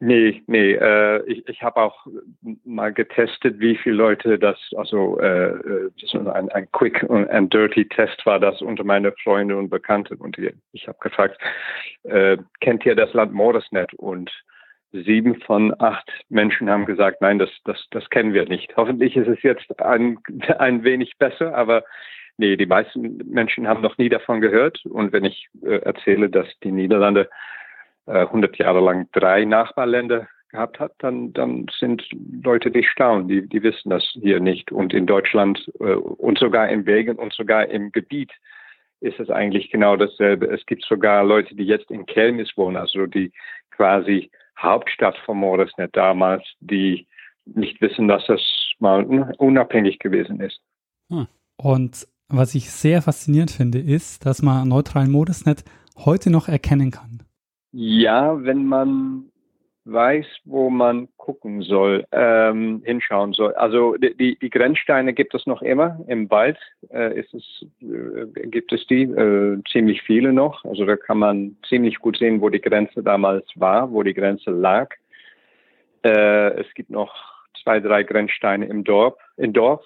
Nee, 0.00 0.42
nee, 0.46 0.72
äh, 0.72 1.24
ich, 1.26 1.48
ich 1.48 1.62
habe 1.62 1.80
auch 1.80 2.06
mal 2.64 2.92
getestet, 2.92 3.58
wie 3.58 3.76
viele 3.76 3.96
Leute 3.96 4.38
das, 4.38 4.58
also 4.76 5.18
äh, 5.20 5.50
äh 5.50 5.90
das 6.00 6.14
ein, 6.14 6.50
ein 6.50 6.68
Quick 6.72 7.08
and 7.08 7.52
Dirty 7.52 7.88
Test 7.88 8.24
war 8.26 8.38
das 8.38 8.60
unter 8.60 8.84
meine 8.84 9.12
Freunde 9.22 9.56
und 9.56 9.70
Bekannte. 9.70 10.16
Und 10.16 10.36
ich 10.72 10.88
habe 10.88 10.98
gefragt, 11.00 11.40
äh, 12.02 12.36
kennt 12.60 12.84
ihr 12.84 12.94
das 12.94 13.12
Land 13.14 13.32
Mordesnet? 13.32 13.94
Und 13.94 14.30
sieben 14.92 15.40
von 15.40 15.74
acht 15.78 16.10
Menschen 16.28 16.70
haben 16.70 16.86
gesagt, 16.86 17.20
nein, 17.20 17.38
das, 17.38 17.50
das, 17.64 17.84
das 17.90 18.08
kennen 18.10 18.32
wir 18.32 18.48
nicht. 18.48 18.76
Hoffentlich 18.76 19.16
ist 19.16 19.28
es 19.28 19.42
jetzt 19.42 19.80
ein, 19.80 20.18
ein 20.58 20.84
wenig 20.84 21.18
besser, 21.18 21.54
aber 21.54 21.84
nee, 22.36 22.56
die 22.56 22.66
meisten 22.66 23.18
Menschen 23.28 23.68
haben 23.68 23.82
noch 23.82 23.98
nie 23.98 24.08
davon 24.08 24.40
gehört. 24.40 24.84
Und 24.86 25.12
wenn 25.12 25.24
ich 25.24 25.48
äh, 25.62 25.78
erzähle, 25.82 26.30
dass 26.30 26.46
die 26.62 26.72
Niederlande 26.72 27.28
äh, 28.06 28.20
100 28.20 28.56
Jahre 28.56 28.80
lang 28.80 29.08
drei 29.12 29.44
Nachbarländer 29.44 30.28
gehabt 30.50 30.80
hat, 30.80 30.92
dann, 30.98 31.32
dann 31.34 31.66
sind 31.78 32.02
Leute, 32.42 32.70
die 32.70 32.82
staunen, 32.82 33.28
die, 33.28 33.46
die 33.46 33.62
wissen 33.62 33.90
das 33.90 34.04
hier 34.14 34.40
nicht. 34.40 34.72
Und 34.72 34.94
in 34.94 35.06
Deutschland 35.06 35.70
äh, 35.80 35.92
und 35.92 36.38
sogar 36.38 36.68
in 36.68 36.84
Belgien 36.84 37.16
und 37.16 37.34
sogar 37.34 37.66
im 37.68 37.92
Gebiet 37.92 38.32
ist 39.00 39.20
es 39.20 39.30
eigentlich 39.30 39.70
genau 39.70 39.96
dasselbe. 39.96 40.46
Es 40.46 40.64
gibt 40.66 40.84
sogar 40.84 41.22
Leute, 41.24 41.54
die 41.54 41.64
jetzt 41.64 41.90
in 41.90 42.06
Kelmis 42.06 42.56
wohnen, 42.56 42.76
also 42.76 43.06
die 43.06 43.32
quasi 43.70 44.30
Hauptstadt 44.58 45.16
von 45.24 45.38
Morisnet 45.38 45.94
damals, 45.96 46.44
die 46.60 47.06
nicht 47.46 47.80
wissen, 47.80 48.08
dass 48.08 48.26
das 48.26 48.40
mal 48.78 49.04
unabhängig 49.38 49.98
gewesen 49.98 50.40
ist. 50.40 50.60
Hm. 51.10 51.26
Und 51.56 52.06
was 52.28 52.54
ich 52.54 52.70
sehr 52.70 53.00
faszinierend 53.02 53.50
finde, 53.50 53.78
ist, 53.78 54.26
dass 54.26 54.42
man 54.42 54.68
neutralen 54.68 55.10
Modusnet 55.10 55.64
heute 55.96 56.30
noch 56.30 56.48
erkennen 56.48 56.90
kann. 56.90 57.22
Ja, 57.72 58.42
wenn 58.44 58.66
man 58.66 59.30
weiß, 59.92 60.26
wo 60.44 60.70
man 60.70 61.08
gucken 61.16 61.62
soll, 61.62 62.04
ähm, 62.12 62.82
hinschauen 62.84 63.32
soll. 63.32 63.54
Also 63.54 63.96
die, 63.96 64.38
die 64.38 64.50
Grenzsteine 64.50 65.12
gibt 65.12 65.34
es 65.34 65.46
noch 65.46 65.62
immer. 65.62 66.00
Im 66.08 66.30
Wald 66.30 66.58
äh, 66.90 67.18
ist 67.18 67.32
es, 67.34 67.66
äh, 67.82 68.46
gibt 68.46 68.72
es 68.72 68.86
die, 68.86 69.02
äh, 69.02 69.62
ziemlich 69.70 70.02
viele 70.02 70.32
noch. 70.32 70.64
Also 70.64 70.84
da 70.84 70.96
kann 70.96 71.18
man 71.18 71.56
ziemlich 71.68 71.98
gut 71.98 72.18
sehen, 72.18 72.40
wo 72.40 72.48
die 72.48 72.60
Grenze 72.60 73.02
damals 73.02 73.46
war, 73.56 73.90
wo 73.92 74.02
die 74.02 74.14
Grenze 74.14 74.50
lag. 74.50 74.94
Äh, 76.04 76.60
es 76.60 76.72
gibt 76.74 76.90
noch 76.90 77.14
zwei, 77.62 77.80
drei 77.80 78.02
Grenzsteine 78.02 78.66
im 78.66 78.84
Dorf, 78.84 79.14
im 79.36 79.52
Dorf. 79.52 79.84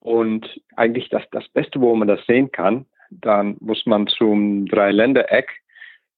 Und 0.00 0.60
eigentlich 0.76 1.08
das, 1.08 1.22
das 1.30 1.48
Beste, 1.48 1.80
wo 1.80 1.94
man 1.94 2.08
das 2.08 2.24
sehen 2.26 2.52
kann, 2.52 2.84
dann 3.10 3.56
muss 3.60 3.86
man 3.86 4.06
zum 4.06 4.66
Dreiländereck 4.66 5.63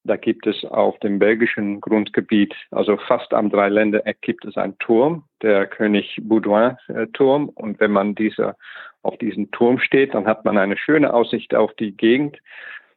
da 0.06 0.16
gibt 0.16 0.46
es 0.46 0.64
auf 0.64 0.98
dem 1.00 1.18
belgischen 1.18 1.80
Grundgebiet, 1.80 2.54
also 2.70 2.96
fast 2.96 3.32
am 3.34 3.50
Dreiländereck, 3.50 4.20
gibt 4.22 4.44
es 4.44 4.56
einen 4.56 4.78
Turm, 4.78 5.24
der 5.42 5.66
König 5.66 6.16
Baudouin-Turm. 6.22 7.50
Und 7.50 7.80
wenn 7.80 7.92
man 7.92 8.14
dieser, 8.14 8.56
auf 9.02 9.16
diesen 9.18 9.50
Turm 9.50 9.78
steht, 9.78 10.14
dann 10.14 10.26
hat 10.26 10.44
man 10.44 10.58
eine 10.58 10.76
schöne 10.76 11.12
Aussicht 11.12 11.54
auf 11.54 11.72
die 11.74 11.96
Gegend. 11.96 12.38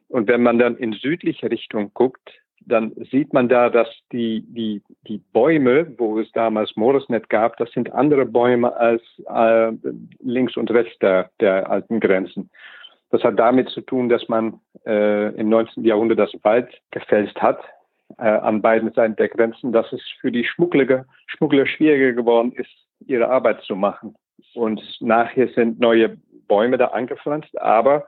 Und 0.08 0.28
wenn 0.28 0.42
man 0.42 0.58
dann 0.58 0.76
in 0.76 0.92
südliche 0.92 1.50
Richtung 1.50 1.92
guckt, 1.94 2.40
dann 2.66 2.92
sieht 3.10 3.32
man 3.32 3.48
da, 3.48 3.70
dass 3.70 3.88
die, 4.12 4.44
die, 4.48 4.82
die 5.06 5.18
Bäume, 5.32 5.94
wo 5.98 6.18
es 6.20 6.30
damals 6.32 6.76
Moresnet 6.76 7.28
gab, 7.30 7.56
das 7.56 7.70
sind 7.72 7.92
andere 7.92 8.26
Bäume 8.26 8.76
als 8.76 9.02
äh, 9.28 9.72
links 10.20 10.56
und 10.56 10.70
rechts 10.70 10.98
der, 10.98 11.30
der 11.40 11.70
alten 11.70 12.00
Grenzen. 12.00 12.50
Das 13.10 13.22
hat 13.24 13.38
damit 13.38 13.68
zu 13.70 13.80
tun, 13.80 14.08
dass 14.08 14.28
man 14.28 14.60
äh, 14.86 15.34
im 15.34 15.48
19. 15.48 15.84
Jahrhundert 15.84 16.18
das 16.18 16.32
Wald 16.42 16.68
gefällt 16.90 17.34
hat 17.42 17.60
äh, 18.18 18.22
an 18.22 18.62
beiden 18.62 18.92
Seiten 18.92 19.16
der 19.16 19.28
Grenzen, 19.28 19.72
dass 19.72 19.92
es 19.92 20.02
für 20.20 20.30
die 20.30 20.44
Schmuggler, 20.44 21.04
Schmuggler 21.26 21.66
schwieriger 21.66 22.12
geworden 22.12 22.52
ist, 22.52 22.70
ihre 23.06 23.28
Arbeit 23.28 23.62
zu 23.62 23.76
machen. 23.76 24.14
Und 24.54 24.82
nachher 25.00 25.48
sind 25.48 25.80
neue 25.80 26.16
Bäume 26.48 26.78
da 26.78 26.86
angepflanzt, 26.86 27.60
aber 27.60 28.06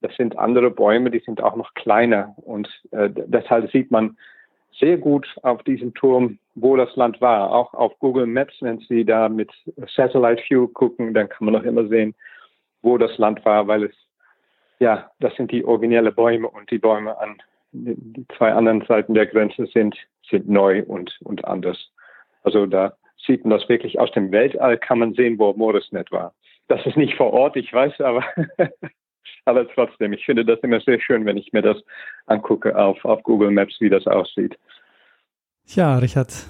das 0.00 0.14
sind 0.16 0.38
andere 0.38 0.70
Bäume, 0.70 1.10
die 1.10 1.20
sind 1.20 1.42
auch 1.42 1.56
noch 1.56 1.74
kleiner. 1.74 2.34
Und 2.36 2.68
äh, 2.90 3.08
deshalb 3.10 3.70
sieht 3.70 3.90
man 3.90 4.16
sehr 4.78 4.98
gut 4.98 5.26
auf 5.42 5.62
diesem 5.62 5.94
Turm, 5.94 6.38
wo 6.54 6.76
das 6.76 6.94
Land 6.96 7.20
war. 7.20 7.52
Auch 7.52 7.74
auf 7.74 7.98
Google 8.00 8.26
Maps, 8.26 8.54
wenn 8.60 8.80
Sie 8.80 9.04
da 9.04 9.28
mit 9.28 9.50
Satellite 9.94 10.42
View 10.48 10.68
gucken, 10.68 11.14
dann 11.14 11.28
kann 11.28 11.44
man 11.46 11.54
noch 11.54 11.62
immer 11.62 11.86
sehen, 11.86 12.14
wo 12.82 12.98
das 12.98 13.16
Land 13.18 13.44
war, 13.44 13.66
weil 13.66 13.84
es 13.84 13.94
ja, 14.84 15.10
das 15.18 15.34
sind 15.36 15.50
die 15.50 15.64
originelle 15.64 16.12
Bäume 16.12 16.46
und 16.46 16.70
die 16.70 16.78
Bäume 16.78 17.16
an 17.18 17.38
die 17.72 18.26
zwei 18.36 18.52
anderen 18.52 18.84
Seiten 18.86 19.14
der 19.14 19.24
Grenze 19.24 19.66
sind, 19.72 19.96
sind 20.28 20.46
neu 20.46 20.82
und, 20.82 21.18
und 21.22 21.42
anders. 21.46 21.78
Also 22.42 22.66
da 22.66 22.94
sieht 23.26 23.46
man 23.46 23.58
das 23.58 23.66
wirklich 23.70 23.98
aus 23.98 24.12
dem 24.12 24.30
Weltall, 24.30 24.76
kann 24.76 24.98
man 24.98 25.14
sehen, 25.14 25.38
wo 25.38 25.54
Morisnet 25.54 26.12
war. 26.12 26.34
Das 26.68 26.84
ist 26.84 26.98
nicht 26.98 27.16
vor 27.16 27.32
Ort, 27.32 27.56
ich 27.56 27.72
weiß, 27.72 27.98
aber, 28.02 28.24
aber 29.46 29.66
trotzdem, 29.68 30.12
ich 30.12 30.26
finde 30.26 30.44
das 30.44 30.60
immer 30.60 30.80
sehr 30.80 31.00
schön, 31.00 31.24
wenn 31.24 31.38
ich 31.38 31.54
mir 31.54 31.62
das 31.62 31.78
angucke 32.26 32.76
auf, 32.76 33.02
auf 33.06 33.22
Google 33.22 33.52
Maps, 33.52 33.80
wie 33.80 33.88
das 33.88 34.06
aussieht. 34.06 34.58
Ja, 35.64 35.96
Richard. 35.96 36.46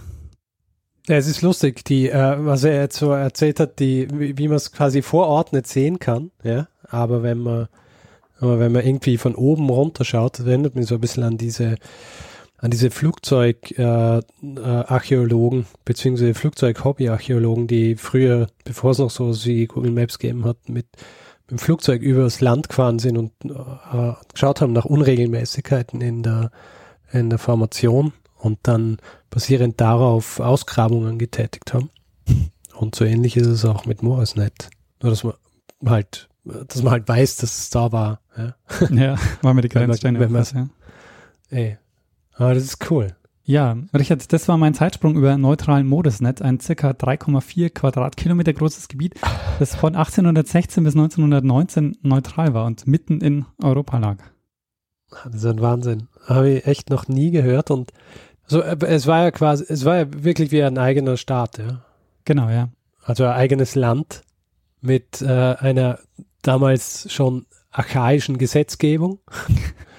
Ja, 1.06 1.16
es 1.16 1.28
ist 1.28 1.42
lustig, 1.42 1.84
die, 1.84 2.08
äh, 2.08 2.34
was 2.38 2.64
er 2.64 2.80
jetzt 2.80 2.96
so 2.96 3.12
erzählt 3.12 3.60
hat, 3.60 3.78
die, 3.78 4.08
wie, 4.12 4.36
wie 4.36 4.48
man 4.48 4.56
es 4.56 4.72
quasi 4.72 5.02
vor 5.02 5.28
Ort 5.28 5.52
nicht 5.52 5.68
sehen 5.68 6.00
kann, 6.00 6.32
ja, 6.42 6.66
aber 6.88 7.22
wenn 7.22 7.38
man 7.38 7.68
aber 8.40 8.58
wenn 8.58 8.72
man 8.72 8.84
irgendwie 8.84 9.16
von 9.16 9.34
oben 9.34 9.70
runter 9.70 10.04
schaut, 10.04 10.40
erinnert 10.40 10.74
mich 10.74 10.86
so 10.86 10.96
ein 10.96 11.00
bisschen 11.00 11.22
an 11.22 11.38
diese, 11.38 11.76
an 12.58 12.70
diese 12.70 12.90
Flugzeugarchäologen, 12.90 15.60
äh, 15.60 15.62
äh, 15.62 15.66
beziehungsweise 15.84 16.34
Flugzeug-Hobby-Archäologen, 16.34 17.66
die 17.66 17.96
früher, 17.96 18.48
bevor 18.64 18.92
es 18.92 18.98
noch 18.98 19.10
so 19.10 19.34
wie 19.44 19.66
Google 19.66 19.92
Maps 19.92 20.18
gegeben 20.18 20.44
hat, 20.44 20.68
mit, 20.68 20.86
mit 21.42 21.50
dem 21.50 21.58
Flugzeug 21.58 22.02
übers 22.02 22.40
Land 22.40 22.68
gefahren 22.68 22.98
sind 22.98 23.18
und 23.18 23.32
äh, 23.44 24.12
geschaut 24.32 24.60
haben 24.60 24.72
nach 24.72 24.84
Unregelmäßigkeiten 24.84 26.00
in 26.00 26.22
der, 26.22 26.50
in 27.12 27.30
der 27.30 27.38
Formation 27.38 28.12
und 28.38 28.58
dann 28.64 28.98
basierend 29.30 29.80
darauf 29.80 30.40
Ausgrabungen 30.40 31.18
getätigt 31.18 31.72
haben. 31.72 31.90
Und 32.74 32.96
so 32.96 33.04
ähnlich 33.04 33.36
ist 33.36 33.46
es 33.46 33.64
auch 33.64 33.86
mit 33.86 34.02
Moresnet. 34.02 34.68
Nur, 35.00 35.10
dass 35.10 35.22
man 35.22 35.34
halt 35.86 36.28
dass 36.44 36.82
man 36.82 36.92
halt 36.92 37.08
weiß, 37.08 37.36
dass 37.36 37.58
es 37.58 37.70
da 37.70 37.92
war. 37.92 38.20
Ja, 38.36 38.54
ja 38.90 39.16
weil 39.42 39.54
man 39.54 39.62
die 39.62 39.68
Grenzsteine 39.68 40.20
wenn 40.20 40.32
man, 40.32 40.44
ja. 40.54 40.68
Ey. 41.50 41.78
Aber 42.34 42.54
das 42.54 42.64
ist 42.64 42.90
cool. 42.90 43.14
Ja, 43.46 43.76
Richard, 43.92 44.32
das 44.32 44.48
war 44.48 44.56
mein 44.56 44.72
Zeitsprung 44.72 45.16
über 45.16 45.36
neutralen 45.36 45.86
Modusnet, 45.86 46.40
ein 46.40 46.60
circa 46.60 46.90
3,4 46.90 47.70
Quadratkilometer 47.70 48.54
großes 48.54 48.88
Gebiet, 48.88 49.14
das 49.58 49.74
von 49.74 49.94
1816 49.94 50.82
bis 50.82 50.94
1919 50.94 51.98
neutral 52.00 52.54
war 52.54 52.64
und 52.64 52.86
mitten 52.86 53.20
in 53.20 53.44
Europa 53.62 53.98
lag. 53.98 54.16
Das 55.24 55.34
ist 55.34 55.44
ein 55.44 55.60
Wahnsinn. 55.60 56.08
Habe 56.26 56.50
ich 56.50 56.66
echt 56.66 56.88
noch 56.88 57.06
nie 57.06 57.30
gehört 57.30 57.70
und 57.70 57.92
so, 58.46 58.62
äh, 58.62 58.76
es 58.86 59.06
war 59.06 59.24
ja 59.24 59.30
quasi, 59.30 59.64
es 59.68 59.84
war 59.84 59.96
ja 59.96 60.06
wirklich 60.10 60.50
wie 60.50 60.62
ein 60.62 60.78
eigener 60.78 61.18
Staat, 61.18 61.58
ja. 61.58 61.82
Genau, 62.24 62.48
ja. 62.48 62.70
Also 63.02 63.24
ein 63.24 63.32
eigenes 63.32 63.74
Land 63.74 64.22
mit 64.80 65.20
äh, 65.20 65.26
einer 65.26 65.98
damals 66.46 67.12
schon 67.12 67.46
archaischen 67.70 68.38
Gesetzgebung, 68.38 69.18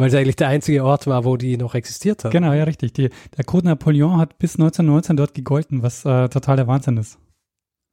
Weil 0.00 0.08
es 0.08 0.14
eigentlich 0.14 0.36
der 0.36 0.48
einzige 0.48 0.82
Ort 0.82 1.06
war, 1.06 1.26
wo 1.26 1.36
die 1.36 1.58
noch 1.58 1.74
existiert 1.74 2.24
hat. 2.24 2.32
Genau, 2.32 2.54
ja, 2.54 2.64
richtig. 2.64 2.94
Die, 2.94 3.10
der 3.36 3.44
Code 3.44 3.66
Napoleon 3.66 4.16
hat 4.16 4.38
bis 4.38 4.54
1919 4.54 5.14
dort 5.18 5.34
gegolten, 5.34 5.82
was 5.82 6.06
äh, 6.06 6.30
total 6.30 6.56
der 6.56 6.66
Wahnsinn 6.66 6.96
ist. 6.96 7.18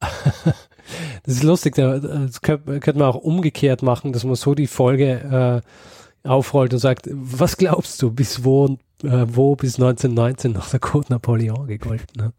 das 0.00 1.34
ist 1.34 1.42
lustig, 1.42 1.74
das 1.74 2.40
könnte, 2.40 2.80
könnte 2.80 2.98
man 2.98 3.08
auch 3.08 3.16
umgekehrt 3.16 3.82
machen, 3.82 4.14
dass 4.14 4.24
man 4.24 4.36
so 4.36 4.54
die 4.54 4.68
Folge 4.68 5.62
äh, 6.24 6.26
aufrollt 6.26 6.72
und 6.72 6.78
sagt, 6.78 7.10
was 7.12 7.58
glaubst 7.58 8.00
du, 8.00 8.10
bis 8.10 8.42
wo, 8.42 8.78
äh, 9.02 9.26
wo 9.26 9.54
bis 9.54 9.74
1919 9.74 10.52
noch 10.52 10.70
der 10.70 10.80
Code 10.80 11.08
Napoleon 11.10 11.66
gegolten 11.66 12.22
hat? 12.22 12.34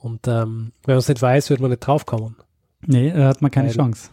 Und 0.00 0.28
ähm, 0.28 0.70
wenn 0.84 0.94
man 0.94 0.98
es 0.98 1.08
nicht 1.08 1.20
weiß, 1.20 1.50
wird 1.50 1.58
man 1.58 1.70
nicht 1.70 1.80
draufkommen. 1.80 2.36
Nee, 2.86 3.10
da 3.10 3.26
hat 3.26 3.42
man 3.42 3.50
keine 3.50 3.70
Weil, 3.70 3.74
Chance. 3.74 4.10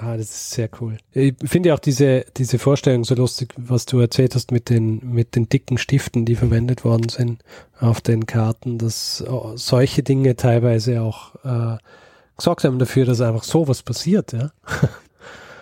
Ah, 0.00 0.16
das 0.16 0.30
ist 0.30 0.50
sehr 0.52 0.70
cool. 0.80 0.96
Ich 1.12 1.34
finde 1.44 1.74
auch 1.74 1.80
diese, 1.80 2.24
diese 2.36 2.60
Vorstellung 2.60 3.02
so 3.02 3.16
lustig, 3.16 3.52
was 3.56 3.84
du 3.84 3.98
erzählt 3.98 4.36
hast 4.36 4.52
mit 4.52 4.70
den, 4.70 5.00
mit 5.02 5.34
den 5.34 5.48
dicken 5.48 5.76
Stiften, 5.76 6.24
die 6.24 6.36
verwendet 6.36 6.84
worden 6.84 7.08
sind 7.08 7.42
auf 7.80 8.00
den 8.00 8.24
Karten, 8.24 8.78
dass 8.78 9.24
oh, 9.28 9.56
solche 9.56 10.04
Dinge 10.04 10.36
teilweise 10.36 11.02
auch 11.02 11.34
äh, 11.44 11.78
gesorgt 12.36 12.62
haben 12.62 12.78
dafür, 12.78 13.06
dass 13.06 13.20
einfach 13.20 13.42
sowas 13.42 13.82
passiert, 13.82 14.32
ja. 14.32 14.50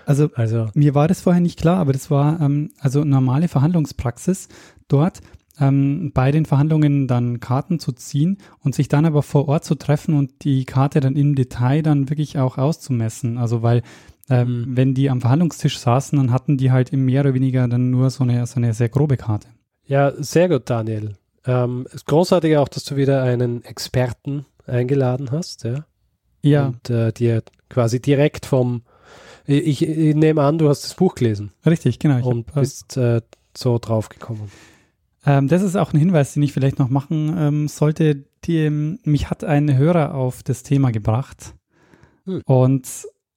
Also, 0.08 0.30
also 0.36 0.68
mir 0.74 0.94
war 0.94 1.08
das 1.08 1.22
vorher 1.22 1.42
nicht 1.42 1.58
klar, 1.58 1.78
aber 1.78 1.92
das 1.92 2.12
war 2.12 2.40
ähm, 2.40 2.70
also 2.78 3.02
normale 3.02 3.48
Verhandlungspraxis 3.48 4.46
dort, 4.86 5.20
ähm, 5.58 6.12
bei 6.14 6.30
den 6.30 6.46
Verhandlungen 6.46 7.08
dann 7.08 7.40
Karten 7.40 7.80
zu 7.80 7.90
ziehen 7.90 8.38
und 8.62 8.72
sich 8.72 8.86
dann 8.86 9.04
aber 9.04 9.24
vor 9.24 9.48
Ort 9.48 9.64
zu 9.64 9.74
treffen 9.74 10.14
und 10.14 10.44
die 10.44 10.64
Karte 10.64 11.00
dann 11.00 11.16
im 11.16 11.34
Detail 11.34 11.82
dann 11.82 12.08
wirklich 12.08 12.38
auch 12.38 12.56
auszumessen. 12.56 13.36
Also 13.36 13.62
weil 13.62 13.82
ähm, 14.28 14.60
mhm. 14.60 14.76
wenn 14.76 14.94
die 14.94 15.10
am 15.10 15.20
Verhandlungstisch 15.20 15.78
saßen, 15.78 16.18
dann 16.18 16.32
hatten 16.32 16.56
die 16.56 16.70
halt 16.70 16.92
mehr 16.92 17.20
oder 17.22 17.34
weniger 17.34 17.68
dann 17.68 17.90
nur 17.90 18.10
so 18.10 18.24
eine, 18.24 18.46
so 18.46 18.56
eine 18.56 18.74
sehr 18.74 18.88
grobe 18.88 19.16
Karte. 19.16 19.48
Ja, 19.86 20.12
sehr 20.16 20.48
gut, 20.48 20.68
Daniel. 20.68 21.14
Ähm, 21.46 21.86
ist 21.92 22.06
großartig 22.06 22.56
auch, 22.56 22.68
dass 22.68 22.84
du 22.84 22.96
wieder 22.96 23.22
einen 23.22 23.64
Experten 23.64 24.46
eingeladen 24.66 25.30
hast, 25.30 25.64
ja. 25.64 25.84
Ja. 26.42 26.66
Und 26.66 26.90
äh, 26.90 27.12
dir 27.12 27.42
quasi 27.68 28.00
direkt 28.00 28.46
vom, 28.46 28.82
ich, 29.46 29.82
ich, 29.82 30.14
nehme 30.14 30.42
an, 30.42 30.58
du 30.58 30.68
hast 30.68 30.82
das 30.82 30.94
Buch 30.94 31.14
gelesen. 31.14 31.52
Richtig, 31.64 31.98
genau. 31.98 32.26
und 32.28 32.48
hab, 32.48 32.60
bist 32.60 32.96
äh, 32.96 33.20
so 33.56 33.78
drauf 33.78 34.08
gekommen. 34.08 34.50
Ähm, 35.24 35.48
das 35.48 35.62
ist 35.62 35.76
auch 35.76 35.92
ein 35.92 35.98
Hinweis, 35.98 36.34
den 36.34 36.42
ich 36.42 36.52
vielleicht 36.52 36.78
noch 36.78 36.88
machen 36.88 37.34
ähm, 37.36 37.68
sollte. 37.68 38.24
Die, 38.44 38.58
ähm, 38.58 38.98
mich 39.04 39.30
hat 39.30 39.44
ein 39.44 39.76
Hörer 39.76 40.14
auf 40.14 40.42
das 40.42 40.62
Thema 40.62 40.92
gebracht. 40.92 41.54
Hm. 42.26 42.42
Und 42.44 42.86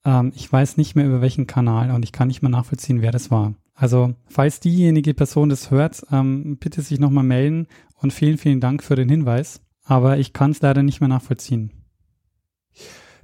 ähm, 0.09 0.31
ich 0.35 0.51
weiß 0.51 0.77
nicht 0.77 0.95
mehr 0.95 1.05
über 1.05 1.21
welchen 1.21 1.47
Kanal 1.47 1.91
und 1.91 2.03
ich 2.03 2.11
kann 2.11 2.27
nicht 2.27 2.41
mehr 2.41 2.51
nachvollziehen, 2.51 3.01
wer 3.01 3.11
das 3.11 3.29
war. 3.29 3.53
Also, 3.75 4.13
falls 4.27 4.59
diejenige 4.59 5.13
Person 5.13 5.49
das 5.49 5.71
hört, 5.71 6.01
ähm, 6.11 6.57
bitte 6.57 6.81
sich 6.81 6.99
nochmal 6.99 7.23
melden 7.23 7.67
und 7.95 8.11
vielen, 8.11 8.37
vielen 8.37 8.59
Dank 8.59 8.83
für 8.83 8.95
den 8.95 9.07
Hinweis. 9.07 9.61
Aber 9.85 10.17
ich 10.17 10.33
kann 10.33 10.51
es 10.51 10.61
leider 10.61 10.83
nicht 10.83 10.99
mehr 10.99 11.07
nachvollziehen. 11.07 11.71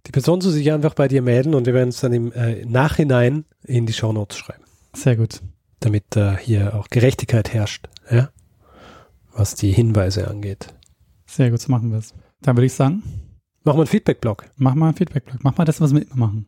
Die 0.05 0.11
Person 0.11 0.39
soll 0.41 0.51
sich 0.51 0.71
einfach 0.71 0.93
bei 0.93 1.07
dir 1.07 1.21
melden 1.21 1.55
und 1.55 1.65
wir 1.65 1.73
werden 1.73 1.89
es 1.89 1.99
dann 1.99 2.13
im 2.13 2.31
äh, 2.31 2.63
Nachhinein 2.65 3.45
in 3.63 3.85
die 3.85 3.93
Shownotes 3.93 4.37
schreiben. 4.37 4.63
Sehr 4.93 5.15
gut. 5.15 5.41
Damit 5.79 6.15
äh, 6.15 6.37
hier 6.37 6.75
auch 6.75 6.87
Gerechtigkeit 6.89 7.53
herrscht, 7.53 7.87
ja? 8.09 8.29
was 9.33 9.55
die 9.55 9.71
Hinweise 9.71 10.27
angeht. 10.27 10.73
Sehr 11.25 11.51
gut, 11.51 11.59
so 11.59 11.71
machen 11.71 11.91
wir 11.91 11.97
es. 11.97 12.13
Dann 12.41 12.55
würde 12.55 12.67
ich 12.67 12.73
sagen. 12.73 13.03
Machen 13.63 13.77
wir 13.77 13.81
einen 13.81 13.87
Feedback-Blog. 13.87 14.45
Mach 14.57 14.75
mal 14.75 14.87
einen 14.87 14.97
Feedback-Blog. 14.97 15.39
Mach 15.43 15.57
mal 15.57 15.65
das, 15.65 15.81
was 15.81 15.93
wir 15.93 16.03
immer 16.03 16.27
machen. 16.27 16.47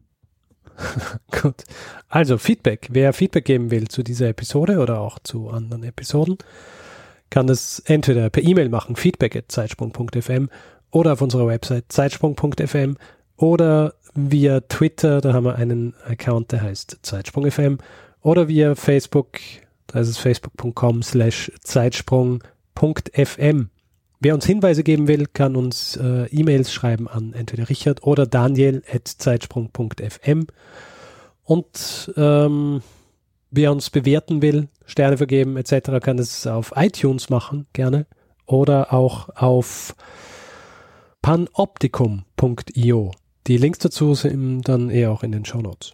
Gut. 1.42 1.64
Also 2.10 2.38
Feedback. 2.38 2.88
Wer 2.92 3.14
Feedback 3.14 3.46
geben 3.46 3.72
will 3.72 3.88
zu 3.88 4.04
dieser 4.04 4.28
Episode 4.30 4.80
oder 4.80 5.00
auch 5.00 5.20
zu 5.20 5.50
anderen 5.50 5.84
Episoden, 5.84 6.38
kann 7.30 7.48
das 7.48 7.80
entweder 7.86 8.30
per 8.30 8.44
E-Mail 8.44 8.70
machen, 8.70 8.96
feedback.zeitsprung.fm 8.96 10.50
oder 10.92 11.14
auf 11.14 11.22
unserer 11.22 11.48
Website 11.48 11.86
zeitsprung.fm 11.90 12.98
oder 13.36 13.94
via 14.14 14.62
Twitter, 14.62 15.20
da 15.22 15.34
haben 15.34 15.46
wir 15.46 15.56
einen 15.56 15.96
Account, 16.06 16.52
der 16.52 16.64
heißt 16.64 17.00
Zeitsprung.fm 17.02 17.78
oder 18.22 18.48
via 18.48 18.76
Facebook, 18.76 19.40
da 19.88 20.00
ist 20.00 20.10
es 20.10 20.18
facebook.com 20.18 21.02
slash 21.04 21.52
zeitsprung.fm. 21.62 23.70
Wer 24.20 24.34
uns 24.34 24.46
Hinweise 24.46 24.84
geben 24.84 25.08
will, 25.08 25.28
kann 25.32 25.56
uns 25.56 25.96
äh, 25.96 26.26
E-Mails 26.32 26.74
schreiben 26.74 27.08
an 27.08 27.34
entweder 27.34 27.70
Richard 27.70 28.04
oder 28.04 28.26
Daniel 28.26 28.82
at 28.92 29.08
zeitsprung.fm. 29.08 30.48
Und 31.44 32.14
ähm, 32.18 32.82
wer 33.52 33.72
uns 33.72 33.90
bewerten 33.90 34.42
will, 34.42 34.70
Sterne 34.86 35.18
vergeben 35.18 35.56
etc., 35.56 36.00
kann 36.02 36.18
es 36.18 36.48
auf 36.48 36.74
iTunes 36.76 37.30
machen, 37.30 37.68
gerne. 37.74 38.08
Oder 38.46 38.92
auch 38.94 39.30
auf 39.36 39.96
panoptikum.io. 41.22 43.12
Die 43.48 43.58
Links 43.58 43.80
dazu 43.80 44.16
sind 44.16 44.64
dann 44.64 44.90
eher 44.90 45.12
auch 45.12 45.24
in 45.24 45.32
den 45.32 45.46
Show 45.46 45.62
Notes. 45.62 45.94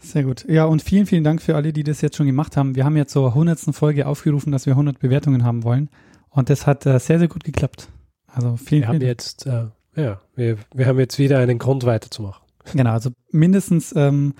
Sehr 0.00 0.22
gut. 0.22 0.44
Ja, 0.48 0.66
und 0.66 0.82
vielen, 0.82 1.06
vielen 1.06 1.24
Dank 1.24 1.40
für 1.40 1.56
alle, 1.56 1.72
die 1.72 1.82
das 1.82 2.02
jetzt 2.02 2.16
schon 2.16 2.26
gemacht 2.26 2.56
haben. 2.56 2.76
Wir 2.76 2.84
haben 2.84 2.96
jetzt 2.96 3.12
zur 3.12 3.28
100. 3.28 3.74
Folge 3.74 4.06
aufgerufen, 4.06 4.52
dass 4.52 4.66
wir 4.66 4.74
100 4.74 4.98
Bewertungen 4.98 5.44
haben 5.44 5.64
wollen. 5.64 5.88
Und 6.34 6.50
das 6.50 6.66
hat 6.66 6.84
äh, 6.84 6.98
sehr, 6.98 7.20
sehr 7.20 7.28
gut 7.28 7.44
geklappt. 7.44 7.88
Also 8.26 8.56
vielen, 8.56 8.82
wir 8.82 8.88
haben 8.88 9.00
jetzt, 9.00 9.46
äh, 9.46 9.66
ja, 9.94 10.20
wir, 10.34 10.58
wir 10.74 10.86
haben 10.86 10.98
jetzt 10.98 11.18
wieder 11.20 11.38
einen 11.38 11.58
Grund 11.58 11.84
weiterzumachen. 11.84 12.42
Genau, 12.72 12.90
also 12.90 13.10
mindestens 13.30 13.94
ähm, 13.94 14.34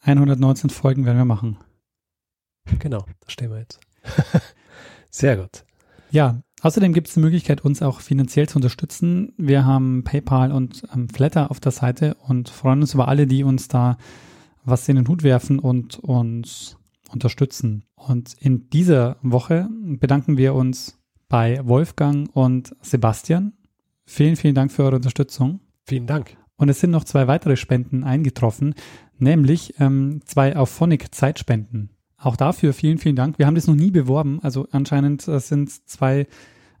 119 0.00 0.68
Folgen 0.68 1.06
werden 1.06 1.16
wir 1.16 1.24
machen. 1.24 1.56
Genau, 2.78 3.06
da 3.20 3.30
stehen 3.30 3.50
wir 3.50 3.58
jetzt. 3.58 3.80
sehr 5.10 5.38
gut. 5.38 5.64
Ja, 6.10 6.42
außerdem 6.60 6.92
gibt 6.92 7.08
es 7.08 7.14
die 7.14 7.20
Möglichkeit, 7.20 7.64
uns 7.64 7.80
auch 7.80 8.00
finanziell 8.00 8.48
zu 8.48 8.56
unterstützen. 8.56 9.32
Wir 9.38 9.64
haben 9.64 10.04
PayPal 10.04 10.52
und 10.52 10.82
ähm, 10.94 11.08
Flatter 11.08 11.50
auf 11.50 11.58
der 11.58 11.72
Seite 11.72 12.16
und 12.26 12.50
freuen 12.50 12.82
uns 12.82 12.92
über 12.92 13.08
alle, 13.08 13.26
die 13.26 13.44
uns 13.44 13.68
da 13.68 13.96
was 14.64 14.86
in 14.90 14.96
den 14.96 15.08
Hut 15.08 15.22
werfen 15.22 15.58
und 15.58 15.98
uns 16.00 16.76
unterstützen. 17.12 17.84
Und 17.94 18.34
in 18.40 18.68
dieser 18.70 19.16
Woche 19.22 19.68
bedanken 19.70 20.36
wir 20.36 20.54
uns 20.54 20.98
bei 21.28 21.60
Wolfgang 21.64 22.28
und 22.34 22.74
Sebastian. 22.82 23.52
Vielen, 24.04 24.36
vielen 24.36 24.54
Dank 24.54 24.72
für 24.72 24.84
eure 24.84 24.96
Unterstützung. 24.96 25.60
Vielen 25.84 26.06
Dank. 26.06 26.36
Und 26.56 26.68
es 26.68 26.80
sind 26.80 26.90
noch 26.90 27.04
zwei 27.04 27.26
weitere 27.26 27.56
Spenden 27.56 28.04
eingetroffen, 28.04 28.74
nämlich 29.18 29.74
ähm, 29.80 30.20
zwei 30.24 30.56
Auphonic-Zeitspenden. 30.56 31.90
Auch 32.18 32.36
dafür 32.36 32.72
vielen, 32.72 32.98
vielen 32.98 33.16
Dank. 33.16 33.38
Wir 33.38 33.46
haben 33.46 33.56
das 33.56 33.66
noch 33.66 33.74
nie 33.74 33.90
beworben. 33.90 34.38
Also 34.42 34.68
anscheinend 34.70 35.26
äh, 35.26 35.40
sind 35.40 35.70
zwei 35.88 36.26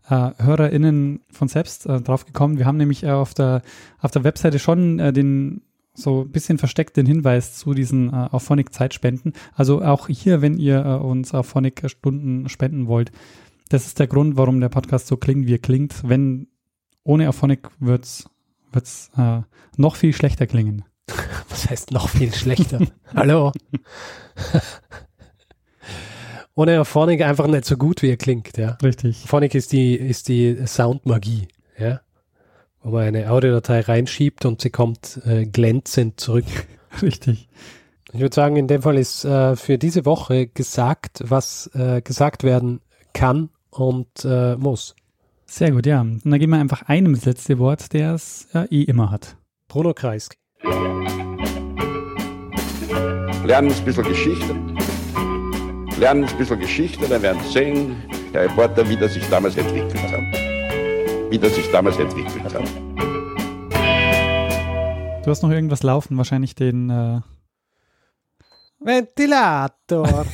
äh, 0.08 0.30
HörerInnen 0.38 1.20
von 1.30 1.48
selbst 1.48 1.86
äh, 1.86 2.00
drauf 2.00 2.26
gekommen. 2.26 2.58
Wir 2.58 2.66
haben 2.66 2.76
nämlich 2.76 3.02
äh, 3.02 3.10
auf, 3.10 3.34
der, 3.34 3.62
auf 3.98 4.10
der 4.10 4.24
Webseite 4.24 4.58
schon 4.58 4.98
äh, 4.98 5.12
den 5.12 5.62
so 5.94 6.22
ein 6.22 6.30
bisschen 6.30 6.58
versteckt 6.58 6.96
den 6.96 7.06
Hinweis 7.06 7.56
zu 7.56 7.74
diesen 7.74 8.08
äh, 8.12 8.28
Auphonic-Zeitspenden. 8.30 9.34
Also 9.54 9.82
auch 9.82 10.08
hier, 10.08 10.40
wenn 10.42 10.56
ihr 10.56 10.84
äh, 10.84 10.94
uns 10.94 11.34
Auphonic-Stunden 11.34 12.48
spenden 12.48 12.86
wollt, 12.86 13.12
das 13.68 13.86
ist 13.86 13.98
der 13.98 14.06
Grund, 14.06 14.36
warum 14.36 14.60
der 14.60 14.68
Podcast 14.68 15.06
so 15.06 15.16
klingt, 15.16 15.46
wie 15.46 15.54
er 15.54 15.58
klingt. 15.58 16.08
Wenn 16.08 16.48
ohne 17.04 17.28
Auphonic 17.28 17.68
wird's 17.78 18.28
wird's 18.70 19.10
äh, 19.18 19.40
noch 19.76 19.96
viel 19.96 20.14
schlechter 20.14 20.46
klingen. 20.46 20.84
Was 21.48 21.68
heißt 21.68 21.90
noch 21.90 22.08
viel 22.08 22.32
schlechter? 22.34 22.80
Hallo? 23.14 23.52
ohne 26.54 26.80
Auphonic 26.80 27.20
einfach 27.22 27.46
nicht 27.46 27.66
so 27.66 27.76
gut, 27.76 28.00
wie 28.02 28.08
er 28.08 28.16
klingt, 28.16 28.56
ja. 28.56 28.78
Richtig. 28.82 29.24
Auphonic 29.24 29.54
ist 29.54 29.72
die, 29.72 29.94
ist 29.94 30.28
die 30.28 30.66
Soundmagie, 30.66 31.48
ja 31.78 32.00
wo 32.82 32.90
man 32.90 33.02
eine 33.02 33.30
Audiodatei 33.30 33.80
reinschiebt 33.80 34.44
und 34.44 34.60
sie 34.60 34.70
kommt 34.70 35.20
äh, 35.24 35.46
glänzend 35.46 36.20
zurück. 36.20 36.44
Richtig. 37.02 37.48
Ich 38.12 38.20
würde 38.20 38.34
sagen, 38.34 38.56
in 38.56 38.66
dem 38.68 38.82
Fall 38.82 38.98
ist 38.98 39.24
äh, 39.24 39.56
für 39.56 39.78
diese 39.78 40.04
Woche 40.04 40.46
gesagt, 40.48 41.22
was 41.24 41.70
äh, 41.74 42.02
gesagt 42.02 42.44
werden 42.44 42.80
kann 43.14 43.48
und 43.70 44.08
äh, 44.24 44.56
muss. 44.56 44.94
Sehr 45.46 45.70
gut, 45.70 45.86
ja. 45.86 46.02
Und 46.02 46.20
dann 46.24 46.38
gehen 46.38 46.50
wir 46.50 46.58
einfach 46.58 46.82
einem 46.82 47.14
das 47.14 47.24
letzte 47.24 47.58
Wort, 47.58 47.92
der 47.92 48.14
es 48.14 48.48
ja, 48.52 48.64
eh 48.70 48.82
immer 48.82 49.10
hat. 49.10 49.36
Bruno 49.68 49.94
Kreisky. 49.94 50.36
Lernen 53.44 53.72
ein 53.72 53.84
bisschen 53.84 54.04
Geschichte. 54.04 54.54
Lernen 55.98 56.24
ein 56.24 56.38
bisschen 56.38 56.60
Geschichte, 56.60 57.08
dann 57.08 57.22
werden 57.22 57.40
Sie 57.46 57.52
sehen, 57.52 57.96
der 58.32 58.44
Reporter, 58.44 58.88
wie 58.88 58.96
das 58.96 59.14
sich 59.14 59.26
damals 59.28 59.56
entwickelt 59.56 59.94
hat 60.12 60.41
wie 61.32 61.38
das 61.38 61.54
sich 61.54 61.70
damals 61.70 61.96
entwickelt 61.98 62.44
hat. 62.44 62.62
Du 65.24 65.30
hast 65.30 65.42
noch 65.42 65.50
irgendwas 65.50 65.82
laufen, 65.82 66.18
wahrscheinlich 66.18 66.54
den 66.54 66.90
äh 66.90 67.20
Ventilator. 68.80 70.26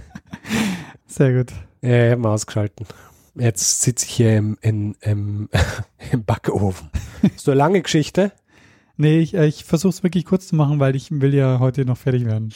Sehr 1.06 1.32
gut. 1.32 1.52
Ja, 1.80 2.06
ich 2.06 2.12
habe 2.12 2.20
mal 2.20 2.34
ausgeschalten. 2.34 2.86
Jetzt 3.34 3.80
sitze 3.80 4.04
ich 4.04 4.12
hier 4.12 4.36
im, 4.36 4.58
in, 4.60 4.94
im, 5.00 5.48
im 6.12 6.24
Backofen. 6.24 6.90
Ist 7.34 7.48
eine 7.48 7.56
lange 7.56 7.80
Geschichte? 7.80 8.32
Nee, 8.98 9.20
ich, 9.20 9.34
äh, 9.34 9.46
ich 9.46 9.64
versuche 9.64 9.90
es 9.90 10.02
wirklich 10.02 10.26
kurz 10.26 10.48
zu 10.48 10.56
machen, 10.56 10.80
weil 10.80 10.96
ich 10.96 11.10
will 11.10 11.32
ja 11.32 11.60
heute 11.60 11.86
noch 11.86 11.96
fertig 11.96 12.26
werden. 12.26 12.52